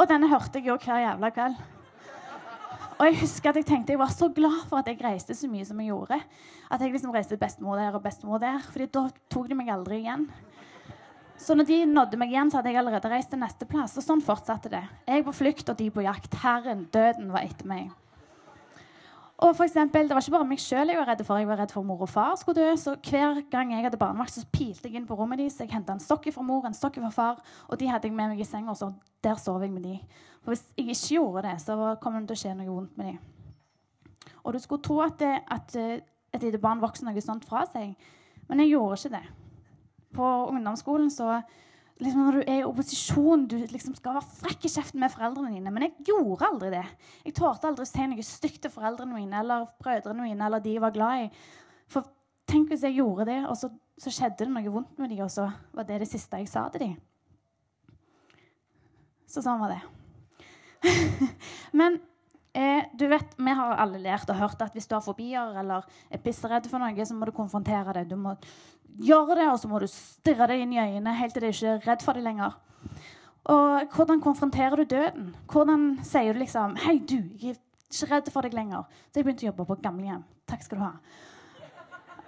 Og 0.00 0.08
denne 0.08 0.30
hørte 0.30 0.58
jeg 0.58 0.70
jo 0.70 0.78
hver 0.80 1.04
jævla 1.04 1.30
kveld. 1.36 1.60
Og 3.00 3.06
jeg 3.06 3.20
husker 3.22 3.52
at 3.52 3.56
jeg 3.60 3.68
tenkte 3.68 3.94
jeg 3.94 4.00
var 4.00 4.10
så 4.12 4.26
glad 4.34 4.58
for 4.68 4.80
at 4.80 4.88
jeg 4.90 4.98
reiste 5.00 5.36
så 5.36 5.48
mye 5.48 5.64
som 5.64 5.78
jeg 5.80 5.92
gjorde. 5.92 6.18
At 6.68 6.82
jeg 6.82 6.92
liksom 6.92 7.14
reiste 7.14 7.38
bestemor 7.40 7.78
der 7.80 7.94
og 7.96 8.02
bestemor 8.04 8.42
der. 8.42 8.58
fordi 8.58 8.90
da 8.92 9.06
tok 9.32 9.48
de 9.48 9.56
meg 9.56 9.70
aldri 9.72 10.02
igjen. 10.02 10.26
Så 11.40 11.54
når 11.56 11.64
de 11.70 11.78
nådde 11.88 12.18
meg 12.20 12.34
igjen, 12.34 12.50
så 12.52 12.58
hadde 12.58 12.74
jeg 12.74 12.78
allerede 12.82 13.08
reist 13.08 13.30
til 13.32 13.40
neste 13.40 13.64
plass. 13.68 13.96
Og 13.96 14.04
sånn 14.04 14.20
fortsatte 14.24 14.68
det. 14.72 14.82
Jeg 15.08 15.24
på 15.24 15.32
flukt, 15.32 15.70
og 15.72 15.78
de 15.78 15.86
på 15.92 16.04
jakt. 16.04 16.36
Herren, 16.42 16.84
døden, 16.92 17.30
var 17.32 17.46
etter 17.46 17.68
meg. 17.68 17.88
Og 19.40 19.54
for 19.56 19.64
eksempel, 19.64 20.04
Det 20.08 20.14
var 20.14 20.20
ikke 20.20 20.36
bare 20.36 20.48
meg 20.50 20.60
sjøl 20.60 20.92
jeg 20.92 20.98
var 20.98 21.08
redd 21.08 21.24
for. 21.24 21.38
Jeg 21.38 21.48
var 21.48 21.56
redd 21.56 21.72
for 21.72 21.82
mor 21.82 22.02
og 22.02 22.10
far 22.12 22.36
skulle 22.36 22.60
dø. 22.60 22.76
Så 22.76 22.92
hver 23.00 23.40
gang 23.50 23.72
jeg 23.72 23.86
hadde 23.86 23.96
barnevakt, 23.96 24.36
så 24.36 24.44
pilte 24.52 24.88
jeg 24.88 25.00
inn 25.00 25.06
på 25.08 25.16
rommet 25.16 25.38
deres. 25.40 25.56
Jeg 25.58 25.72
henta 25.72 25.96
en 25.96 26.04
stokk 26.04 26.28
fra 26.34 26.42
mor, 26.44 26.66
en 26.66 26.76
stokk 26.76 27.00
fra 27.00 27.10
far, 27.10 27.40
og 27.68 27.78
de 27.80 27.88
hadde 27.88 28.08
jeg 28.08 28.14
med 28.14 28.34
meg 28.34 28.40
i 28.40 28.44
senga. 28.44 28.74
Så 28.74 28.92
der 29.24 29.40
sov 29.40 29.62
jeg 29.62 29.72
med 29.72 29.82
de. 29.82 29.96
For 30.44 30.52
hvis 30.52 30.66
jeg 30.76 30.92
ikke 30.92 31.14
gjorde 31.16 31.48
det, 31.48 31.56
så 31.64 31.96
kom 32.02 32.20
det 32.20 32.26
til 32.28 32.36
å 32.36 32.42
skje 32.44 32.54
noe 32.58 32.68
vondt 32.68 32.98
med 32.98 33.14
de. 33.14 33.18
Og 34.44 34.52
du 34.52 34.58
skulle 34.58 34.82
tro 34.82 35.00
at, 35.00 35.16
det, 35.18 35.40
at 35.48 35.76
et 35.76 36.42
lite 36.42 36.60
barn 36.60 36.84
vokser 36.84 37.08
noe 37.08 37.20
sånt 37.24 37.48
fra 37.48 37.64
seg, 37.64 37.96
men 38.46 38.60
jeg 38.60 38.74
gjorde 38.76 39.00
ikke 39.00 39.16
det 39.16 39.39
på 40.14 40.28
ungdomsskolen 40.50 41.10
så 41.12 41.40
liksom 42.00 42.22
Når 42.24 42.32
du 42.32 42.40
er 42.46 42.58
i 42.62 42.64
opposisjon, 42.64 43.42
du 43.44 43.58
liksom 43.68 43.92
skal 43.92 44.14
være 44.16 44.36
frekk 44.38 44.62
i 44.64 44.70
kjeften 44.72 45.02
med 45.02 45.12
foreldrene 45.12 45.50
dine. 45.52 45.68
Men 45.68 45.84
jeg 45.84 46.06
gjorde 46.08 46.46
aldri 46.46 46.70
det. 46.72 46.86
Jeg 47.26 47.34
torde 47.36 47.68
aldri 47.68 47.84
å 47.84 47.90
si 47.90 48.06
noe 48.08 48.24
stygt 48.24 48.62
til 48.64 48.72
foreldrene 48.72 49.18
mine 49.18 49.42
eller 49.42 49.66
brødrene 49.82 50.24
mine 50.24 50.46
eller 50.46 50.64
de 50.64 50.72
jeg 50.78 50.80
var 50.80 50.94
glad 50.94 51.26
i. 51.26 51.28
For 51.92 52.08
tenk 52.48 52.72
hvis 52.72 52.86
jeg 52.88 52.96
gjorde 52.96 53.28
det, 53.28 53.36
og 53.44 53.52
så, 53.60 53.68
så 54.00 54.14
skjedde 54.16 54.46
det 54.46 54.48
noe 54.54 54.72
vondt 54.72 54.96
med 54.96 55.12
dem, 55.12 55.20
og 55.26 55.28
så 55.34 55.50
var 55.76 55.90
det 55.90 56.00
det 56.00 56.08
siste 56.08 56.40
jeg 56.40 56.48
sa 56.48 56.64
til 56.72 56.86
dem. 56.86 56.96
Så 59.28 59.44
sånn 59.44 59.60
var 59.60 59.76
det. 59.76 59.82
Men 61.82 62.00
Eh, 62.52 62.84
du 62.92 63.06
vet, 63.06 63.34
Vi 63.36 63.50
har 63.50 63.76
alle 63.78 63.98
lært 64.02 64.30
og 64.30 64.36
hørt 64.36 64.62
at 64.62 64.74
hvis 64.74 64.88
du 64.90 64.96
har 64.96 65.04
fobier 65.04 65.54
eller 65.60 65.84
er 66.10 66.18
pisseredd 66.18 66.66
for 66.66 66.82
noe, 66.82 67.06
så 67.06 67.14
må 67.14 67.28
du 67.28 67.32
konfrontere 67.34 67.94
det. 67.94 68.08
Du 68.10 68.16
må 68.18 68.34
gjøre 69.00 69.38
det, 69.38 69.46
og 69.50 69.58
så 69.60 69.70
må 69.70 69.80
du 69.80 69.86
stirre 69.90 70.48
det 70.50 70.60
inn 70.62 70.74
i 70.74 70.80
øynene 70.82 71.16
helt 71.18 71.34
til 71.36 71.46
du 71.46 71.48
ikke 71.50 71.72
er 71.74 71.86
redd 71.88 72.04
for 72.04 72.18
det 72.18 72.24
lenger. 72.24 72.56
Og 73.50 73.94
hvordan 73.96 74.20
konfronterer 74.20 74.76
du 74.76 74.84
døden? 74.84 75.34
Hvordan 75.50 75.98
sier 76.04 76.32
du 76.32 76.38
liksom 76.38 76.76
Hei, 76.84 76.98
du, 76.98 77.16
jeg 77.40 77.56
er 77.56 77.60
Ikke 77.90 78.14
redd 78.14 78.28
for 78.30 78.46
deg 78.46 78.54
lenger. 78.54 78.84
Så 79.10 79.18
jeg 79.18 79.26
begynte 79.26 79.42
å 79.42 79.50
jobbe 79.50 79.64
på 79.66 79.80
gamlehjem. 79.82 80.22
Takk 80.46 80.62
skal 80.62 80.78
du 80.78 80.84
ha. 80.84 80.92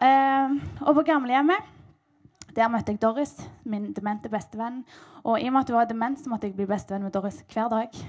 Uh, 0.03 0.57
og 0.83 0.97
på 0.97 1.05
gamlehjemmet 1.07 1.69
der 2.57 2.69
møtte 2.69 2.93
jeg 2.93 3.01
Doris, 3.01 3.37
min 3.65 3.93
demente 3.97 4.29
bestevenn. 4.33 4.83
Og 5.23 5.39
i 5.41 5.47
og 5.47 5.55
med 5.55 5.63
at 5.63 5.71
hun 5.71 5.79
var 5.79 5.87
dement, 5.89 6.19
så 6.21 6.29
måtte 6.29 6.49
jeg 6.49 6.57
bli 6.57 6.67
bestevenn 6.69 7.07
med 7.07 7.15
Doris 7.15 7.39
hver 7.53 7.71
dag. 7.73 8.03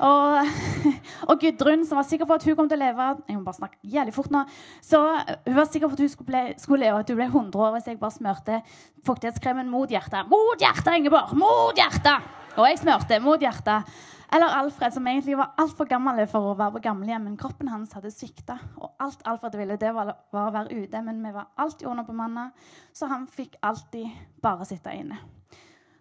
Og, 0.00 0.52
og 1.30 1.40
Gudrun, 1.42 1.82
som 1.86 2.00
var 2.00 2.06
sikker 2.08 2.28
på 2.28 2.36
at 2.38 2.46
hun 2.48 2.56
kom 2.56 2.68
til 2.70 2.80
å 2.80 2.84
leve 2.84 3.08
Jeg 3.28 3.36
må 3.36 3.44
bare 3.44 3.58
snakke 3.58 3.92
jævlig 3.94 4.14
fort 4.16 4.32
nå. 4.32 4.44
Så 4.84 5.00
Hun 5.46 5.58
var 5.58 5.68
sikker 5.68 5.90
på 5.90 5.98
at 5.98 6.04
hun 6.04 6.12
skulle, 6.12 6.30
ble, 6.30 6.44
skulle 6.60 6.86
leve 6.86 7.02
at 7.02 7.12
hun 7.12 7.20
ble 7.20 7.28
100 7.28 7.64
år 7.66 7.74
hvis 7.76 7.90
jeg 7.90 8.00
bare 8.00 8.16
smørte 8.16 8.62
fuktighetskremen 9.06 9.68
mot 9.72 9.90
hjertet. 9.92 10.30
Mot 10.30 10.60
hjertet, 10.60 10.94
Ingeborg! 10.96 11.34
Mot 11.38 11.76
hjertet! 11.76 12.30
Og 12.56 12.66
jeg 12.66 12.80
smørte 12.80 13.20
mot 13.22 13.40
hjertet. 13.40 13.92
Eller 14.32 14.52
Alfred, 14.60 14.94
som 14.94 15.06
egentlig 15.10 15.36
var 15.38 15.56
altfor 15.58 15.88
gammel 15.90 16.20
for 16.30 16.52
å 16.52 16.56
være 16.58 16.76
på 16.76 16.84
gamlehjem. 16.84 17.24
Men 17.26 17.38
kroppen 17.38 17.70
hans 17.70 17.94
hadde 17.96 18.12
svikta, 18.14 18.60
og 18.78 18.92
alt 19.02 19.24
Alfred 19.26 19.56
ville, 19.58 19.78
det 19.80 19.90
var, 19.94 20.12
var 20.30 20.50
å 20.50 20.54
være 20.54 20.84
ute. 20.84 21.02
Men 21.06 21.18
vi 21.24 21.32
var 21.34 21.50
alltid 21.58 21.88
underbemanna, 21.90 22.50
så 22.94 23.10
han 23.10 23.26
fikk 23.30 23.58
alltid 23.66 24.06
bare 24.42 24.68
sitte 24.68 24.94
inne. 24.94 25.18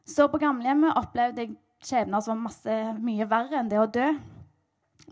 Så 0.09 0.29
på 0.29 0.41
gamlehjemmet 0.41 0.97
opplevde 0.97 1.45
jeg 1.45 1.57
skjebner 1.83 2.23
som 2.23 2.43
var 2.45 2.99
mye 2.99 3.27
verre 3.29 3.59
enn 3.59 3.71
det 3.71 3.79
å 3.79 3.87
dø. 3.87 4.09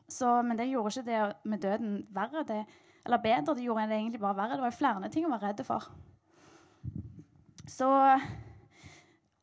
Så, 0.08 0.30
men 0.44 0.60
det 0.60 0.70
gjorde 0.70 0.94
ikke 0.94 1.08
det 1.08 1.22
med 1.48 1.64
døden 1.64 1.98
verre, 2.16 2.44
det, 2.48 2.62
eller 3.06 3.24
bedre. 3.24 3.56
Det 3.56 3.66
gjorde 3.66 3.88
det 3.88 4.00
egentlig 4.00 4.22
bare 4.22 4.38
verre. 4.38 4.60
Det 4.60 4.68
var 4.68 4.76
flere 4.76 5.12
ting 5.12 5.28
å 5.28 5.32
være 5.32 5.52
redd 5.52 5.64
for. 5.68 5.88
Så 7.68 7.90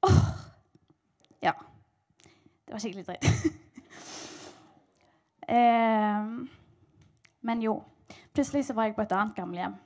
Åh! 0.05 0.21
Ja. 1.45 1.53
Det 2.65 2.73
var 2.73 2.81
skikkelig 2.81 3.07
dritt. 3.07 3.25
eh, 5.57 6.25
men 7.41 7.63
jo. 7.63 7.83
Plutselig 8.35 8.65
så 8.67 8.77
var 8.77 8.89
jeg 8.89 8.97
på 8.97 9.05
et 9.05 9.13
annet 9.13 9.37
gamlehjem. 9.37 9.77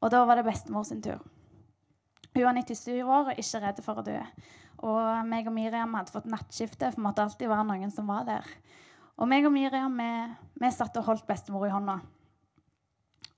Og 0.00 0.12
da 0.12 0.24
var 0.26 0.38
det 0.38 0.46
bestemor 0.46 0.84
sin 0.84 1.02
tur. 1.02 1.22
Hun 2.34 2.44
var 2.44 2.52
97 2.52 3.02
år 3.02 3.30
og 3.30 3.40
ikke 3.40 3.62
redd 3.62 3.78
for 3.84 4.02
å 4.02 4.04
dø. 4.04 4.18
Og 4.84 5.28
meg 5.28 5.48
og 5.48 5.54
Miriam 5.56 5.94
hadde 5.96 6.12
fått 6.12 6.28
nattskifte, 6.30 6.90
for 6.90 7.00
det 7.00 7.06
måtte 7.06 7.24
alltid 7.24 7.48
være 7.48 7.68
noen 7.68 7.92
som 7.92 8.08
var 8.10 8.26
der. 8.28 8.48
Og 9.16 9.28
meg 9.30 9.46
og 9.48 9.54
Miriam 9.54 9.94
vi, 9.96 10.10
vi 10.60 10.72
satt 10.74 10.98
og 11.00 11.06
holdt 11.08 11.26
bestemor 11.28 11.64
i 11.68 11.72
hånda. 11.72 12.00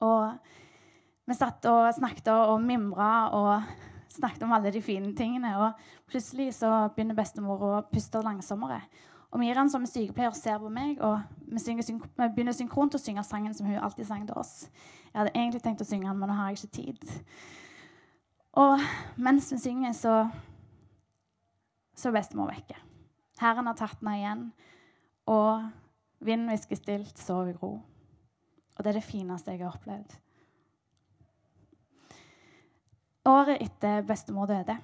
Og 0.02 1.28
vi 1.28 1.36
satt 1.36 1.66
og 1.70 1.90
snakket 1.94 2.32
og 2.32 2.56
mimra 2.64 3.12
og 3.36 3.68
snakket 4.14 4.42
om 4.46 4.54
alle 4.56 4.72
de 4.74 4.82
fine 4.82 5.12
tingene. 5.14 5.54
Og 5.60 6.10
plutselig 6.10 6.54
så 6.58 6.88
begynner 6.94 7.18
bestemor 7.18 7.62
å 7.62 7.72
puste 7.92 8.22
langsommere. 8.24 8.80
Og 9.28 9.42
Miriam 9.42 9.68
som 9.68 9.84
er 9.84 9.90
sykepleier 9.90 10.32
ser 10.32 10.56
på 10.62 10.70
meg, 10.72 11.02
og 11.04 11.20
vi, 11.52 11.60
synger, 11.60 11.84
vi 11.92 12.28
begynner 12.32 12.56
synkront 12.56 12.96
å 12.96 13.00
synge 13.00 13.24
sangen 13.28 13.52
som 13.54 13.68
hun 13.68 13.76
alltid 13.76 14.08
sang 14.08 14.24
til 14.24 14.38
oss. 14.40 14.70
Jeg 15.10 15.20
hadde 15.20 15.34
egentlig 15.34 15.60
tenkt 15.64 15.84
å 15.84 15.88
synge 15.88 16.08
den, 16.08 16.16
men 16.16 16.32
nå 16.32 16.36
har 16.38 16.48
jeg 16.48 16.62
ikke 16.62 16.76
tid. 16.78 17.34
Og 18.58 18.86
mens 19.20 19.50
vi 19.52 19.58
synger, 19.60 19.92
så, 19.92 20.14
så 21.98 22.10
er 22.10 22.18
bestemor 22.18 22.52
vekke. 22.52 22.78
Herren 23.42 23.70
har 23.70 23.78
tatt 23.78 23.98
henne 24.00 24.16
igjen, 24.18 24.44
og 25.30 25.66
vinden 26.24 26.50
hvisker 26.50 26.78
stilt, 26.78 27.18
sov 27.18 27.50
i 27.50 27.56
ro. 27.58 27.74
Og 28.76 28.84
det 28.84 28.92
er 28.92 29.00
det 29.00 29.06
fineste 29.06 29.54
jeg 29.54 29.64
har 29.64 29.74
opplevd. 29.74 30.14
Året 33.28 33.60
etter 33.60 34.06
bestemor 34.08 34.48
døde, 34.48 34.78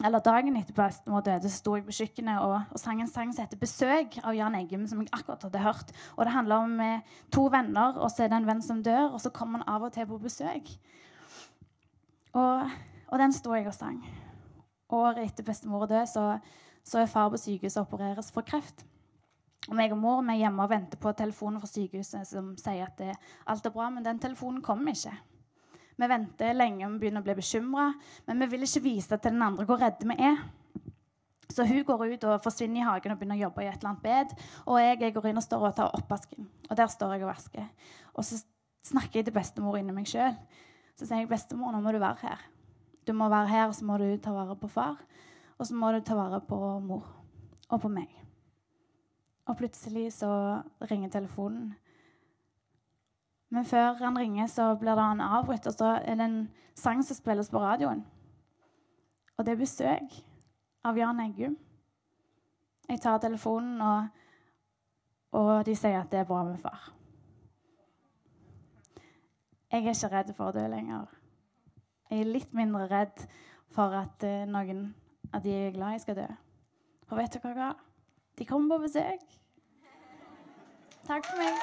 eller 0.00 0.22
dagen 0.24 0.56
etter 0.56 0.76
bestemor 0.76 1.24
døde, 1.26 1.50
så 1.50 1.60
sto 1.60 1.74
jeg 1.76 1.84
på 1.84 1.96
kjøkkenet 1.98 2.40
og, 2.40 2.54
og 2.72 2.80
sang 2.80 3.02
en 3.02 3.10
sang 3.10 3.34
som 3.34 3.44
heter 3.44 3.60
'Besøk' 3.60 4.20
av 4.24 4.36
Jan 4.38 4.54
Eggum, 4.56 4.86
som 4.88 5.02
jeg 5.02 5.10
akkurat 5.12 5.42
hadde 5.42 5.64
hørt. 5.66 5.92
Og 6.16 6.24
Det 6.24 6.32
handler 6.32 6.56
om 6.56 6.80
eh, 6.80 7.00
to 7.32 7.44
venner, 7.52 7.98
og 7.98 8.10
så 8.10 8.24
er 8.24 8.28
det 8.28 8.38
en 8.38 8.46
venn 8.46 8.62
som 8.62 8.82
dør, 8.82 9.12
og 9.12 9.20
så 9.20 9.30
kommer 9.30 9.58
han 9.58 9.68
av 9.68 9.82
og 9.82 9.92
til 9.92 10.06
på 10.06 10.18
besøk. 10.18 10.72
Og, 12.32 12.70
og 13.08 13.18
den 13.18 13.32
sto 13.32 13.52
jeg 13.54 13.66
og 13.66 13.74
sang. 13.74 14.00
Året 14.90 15.22
etter 15.22 15.46
bestemor 15.46 15.86
døde, 15.86 16.06
så, 16.10 16.24
så 16.86 17.02
er 17.02 17.10
far 17.10 17.30
på 17.30 17.38
sykehuset 17.40 17.82
og 17.82 17.88
opereres 17.88 18.30
for 18.34 18.46
kreft. 18.46 18.84
Og 19.68 19.76
meg 19.76 19.92
og 19.94 20.00
mor 20.00 20.22
vi 20.24 20.34
er 20.34 20.46
hjemme 20.46 20.64
og 20.64 20.72
venter 20.72 20.98
på 21.00 21.12
telefonen 21.14 21.60
fra 21.62 21.68
sykehuset 21.68 22.26
som 22.26 22.54
sier 22.58 22.86
at 22.88 22.96
det, 22.98 23.12
alt 23.46 23.66
er 23.66 23.74
bra, 23.74 23.90
men 23.92 24.06
den 24.06 24.18
telefonen 24.22 24.62
kommer 24.64 24.96
ikke. 24.96 25.12
Vi 26.00 26.08
venter 26.08 26.56
lenge 26.56 26.88
vi 26.88 27.02
begynner 27.02 27.20
å 27.20 27.26
bli 27.26 27.36
bekymra, 27.36 27.90
men 28.26 28.40
vi 28.40 28.48
vil 28.54 28.64
ikke 28.64 28.82
vise 28.86 29.18
til 29.18 29.34
den 29.34 29.44
andre 29.44 29.66
hvor 29.68 29.82
redde 29.82 30.08
vi 30.08 30.16
er. 30.16 30.40
Så 31.50 31.66
hun 31.66 31.82
går 31.84 32.06
ut 32.14 32.24
og 32.30 32.42
forsvinner 32.44 32.80
i 32.80 32.86
hagen 32.86 33.12
og 33.12 33.18
begynner 33.20 33.36
å 33.36 33.44
jobbe 33.44 33.64
i 33.64 33.68
et 33.68 33.76
eller 33.80 33.90
annet 33.90 34.04
bed. 34.04 34.34
Og 34.70 34.78
jeg, 34.80 35.00
jeg 35.02 35.14
går 35.16 35.28
inn 35.28 35.40
og 35.40 35.44
står 35.44 35.66
og 35.66 35.76
tar 35.76 35.96
oppvasken. 35.98 36.46
Og 36.70 36.78
der 36.78 36.92
står 36.92 37.14
jeg 37.16 37.24
og 37.26 37.32
vasker. 37.32 37.66
Og 38.14 38.26
så 38.26 38.38
snakker 38.86 39.20
jeg 39.20 39.28
til 39.28 39.34
bestemor 39.34 39.76
inni 39.80 39.94
meg 39.94 40.08
sjøl. 40.08 40.38
Så 40.94 41.08
sier 41.08 41.22
jeg, 41.22 41.28
'Bestemor, 41.28 41.72
nå 41.74 41.80
må 41.82 41.92
du 41.92 41.98
være 41.98 42.22
her. 42.22 42.46
Du 43.10 43.14
må 43.14 43.26
være 43.28 43.48
her, 43.48 43.72
så 43.72 43.84
må 43.84 43.96
du 43.98 44.16
ta 44.22 44.30
vare 44.30 44.54
på 44.56 44.68
far. 44.70 45.00
Og 45.58 45.66
så 45.66 45.74
må 45.74 45.88
du 45.90 45.98
ta 46.00 46.14
vare 46.14 46.38
på 46.46 46.78
mor. 46.78 47.08
Og 47.68 47.80
på 47.80 47.88
meg.' 47.88 48.16
Og 49.46 49.56
plutselig 49.56 50.12
så 50.12 50.62
ringer 50.90 51.08
telefonen. 51.10 51.74
Men 53.48 53.64
før 53.64 53.98
han 53.98 54.18
ringer, 54.18 54.46
så 54.46 54.74
blir 54.74 54.94
det 54.94 55.02
han 55.02 55.20
avbrutt, 55.20 55.66
og 55.66 55.72
så 55.72 55.84
er 55.84 56.14
det 56.14 56.24
en 56.24 56.50
sang 56.74 57.02
som 57.04 57.16
spilles 57.16 57.50
på 57.50 57.58
radioen. 57.58 58.06
Og 59.38 59.46
det 59.46 59.52
er 59.52 59.56
besøk 59.56 60.22
av 60.84 60.98
Jan 60.98 61.20
Eggum. 61.20 61.56
Jeg 62.88 63.00
tar 63.00 63.18
telefonen, 63.18 63.80
og, 63.80 64.06
og 65.32 65.66
de 65.66 65.74
sier 65.76 66.00
at 66.00 66.12
det 66.12 66.20
er 66.20 66.24
bra 66.30 66.44
med 66.44 66.58
far. 66.58 66.92
Jeg 69.72 69.86
er 69.86 69.90
ikke 69.90 70.16
redd 70.16 70.36
for 70.36 70.46
å 70.46 70.52
dø 70.52 70.68
lenger. 70.68 71.19
Jeg 72.10 72.24
er 72.24 72.32
litt 72.34 72.54
mindre 72.56 72.88
redd 72.90 73.22
for 73.70 73.94
at 73.94 74.24
uh, 74.26 74.42
noen 74.50 74.88
av 75.30 75.44
de 75.44 75.52
jeg 75.52 75.68
er 75.68 75.76
glad 75.76 75.94
i, 75.94 76.00
skal 76.02 76.16
dø. 76.18 76.26
Og 77.10 77.18
vet 77.20 77.36
dere 77.36 77.54
hva? 77.54 77.68
De 78.38 78.46
kommer 78.48 78.80
på 78.80 78.88
besøk. 78.88 79.22
Takk 81.06 81.28
for 81.28 81.38
meg. 81.38 81.54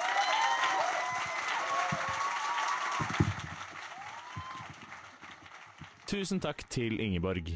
Tusen 6.07 6.39
takk 6.39 6.63
til 6.71 7.01
Ingeborg. 7.03 7.51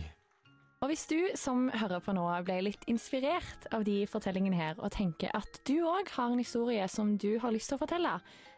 Og 0.82 0.90
hvis 0.92 1.06
du 1.08 1.20
som 1.40 1.70
hører 1.72 2.02
på 2.04 2.12
nå 2.18 2.26
ble 2.44 2.58
litt 2.66 2.84
inspirert 2.92 3.70
av 3.72 3.86
de 3.88 4.02
fortellingene 4.10 4.58
her, 4.60 4.76
og 4.82 4.92
tenker 4.92 5.32
at 5.38 5.62
du 5.70 5.78
òg 5.88 6.12
har 6.18 6.34
en 6.34 6.42
historie 6.42 6.88
som 6.92 7.16
du 7.22 7.38
har 7.40 7.56
lyst 7.56 7.72
til 7.72 7.80
å 7.80 7.84
fortelle, 7.86 8.18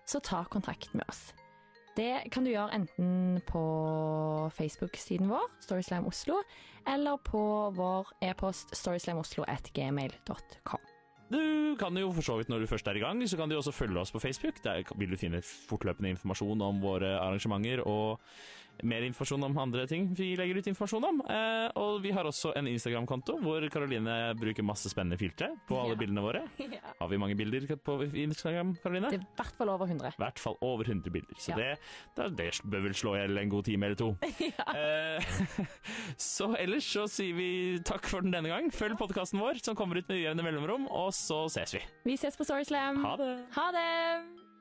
så 0.09 0.23
ta 0.23 0.41
kontakt 0.49 0.95
med 0.97 1.05
oss. 1.05 1.33
Det 1.97 2.31
kan 2.33 2.45
du 2.45 2.49
gjøre 2.49 2.73
enten 2.73 3.37
på 3.45 3.61
Facebook-siden 4.57 5.29
vår, 5.29 5.45
Storyslam 5.61 6.07
Oslo, 6.09 6.39
eller 6.89 7.19
på 7.21 7.43
vår 7.77 8.09
e-post 8.25 8.73
storyslamoslo.gmail.com. 8.77 10.89
Du 11.33 11.73
kan 11.79 11.97
jo 11.97 12.11
for 12.13 12.25
så 12.25 12.35
vidt, 12.37 12.49
når 12.51 12.63
du 12.63 12.69
først 12.69 12.89
er 12.89 12.99
i 12.99 13.01
gang, 13.01 13.21
så 13.29 13.37
kan 13.37 13.49
du 13.49 13.55
også 13.57 13.73
følge 13.73 14.01
oss 14.01 14.13
på 14.13 14.21
Facebook. 14.21 14.59
Der 14.65 14.83
vil 14.97 15.13
du 15.13 15.17
finne 15.17 15.41
fortløpende 15.41 16.11
informasjon 16.13 16.61
om 16.61 16.81
våre 16.83 17.15
arrangementer 17.19 17.81
og 17.85 18.21
mer 18.83 19.03
informasjon 19.05 19.43
om 19.45 19.57
andre 19.61 19.85
ting 19.87 20.09
vi 20.17 20.31
legger 20.39 20.57
ut 20.59 20.67
informasjon 20.71 21.05
om. 21.07 21.21
Eh, 21.29 21.67
og 21.79 22.01
vi 22.03 22.11
har 22.11 22.25
også 22.25 22.55
en 22.57 22.67
Instagram-konto 22.67 23.37
hvor 23.43 23.63
Karoline 23.71 24.15
bruker 24.39 24.65
masse 24.65 24.89
spennende 24.91 25.19
filtre 25.21 25.51
på 25.69 25.77
alle 25.79 25.93
Ja. 25.93 25.99
bildene 26.01 26.23
våre. 26.25 26.41
Ja. 26.73 26.79
Har 26.99 27.07
vi 27.11 27.17
mange 27.21 27.35
bilder 27.37 27.67
på 27.77 27.99
Instagram, 28.17 28.73
Karoline? 28.81 29.09
Det 29.13 29.19
er 29.19 29.23
i 29.23 29.35
hvert 29.37 29.57
fall 29.59 29.69
over 29.69 29.85
100. 29.87 30.13
I 30.17 30.21
hvert 30.23 30.39
fall 30.41 30.57
over 30.61 30.83
100 30.89 31.11
bilder. 31.13 31.35
Så 31.37 31.51
Ja. 31.53 31.55
det, 31.55 31.79
det, 32.17 32.29
det 32.37 32.49
bør 32.65 32.83
vel 32.87 32.93
slå 32.97 33.13
i 33.15 33.21
hjel 33.21 33.37
en 33.43 33.49
god 33.53 33.63
time 33.69 33.85
eller 33.85 33.95
to. 33.99 34.11
Eh, 34.73 35.21
så 36.17 36.47
ellers 36.57 36.87
så 36.87 37.03
sier 37.11 37.35
vi 37.37 37.49
takk 37.85 38.07
for 38.09 38.21
den 38.25 38.33
denne 38.33 38.49
gang. 38.49 38.71
Følg 38.73 38.97
podkasten 38.97 39.39
vår 39.39 39.61
som 39.63 39.75
kommer 39.77 39.99
ut 40.01 40.07
med 40.09 40.17
ujevne 40.23 40.43
mellomrom, 40.45 40.87
og 40.89 41.11
så 41.13 41.43
ses 41.53 41.75
vi. 41.77 41.83
Vi 42.09 42.17
ses 42.17 42.35
på 42.39 42.47
Storyslam. 42.47 43.03
Ha 43.05 43.15
det! 43.21 43.31
Ha 43.57 43.67
det! 43.75 44.52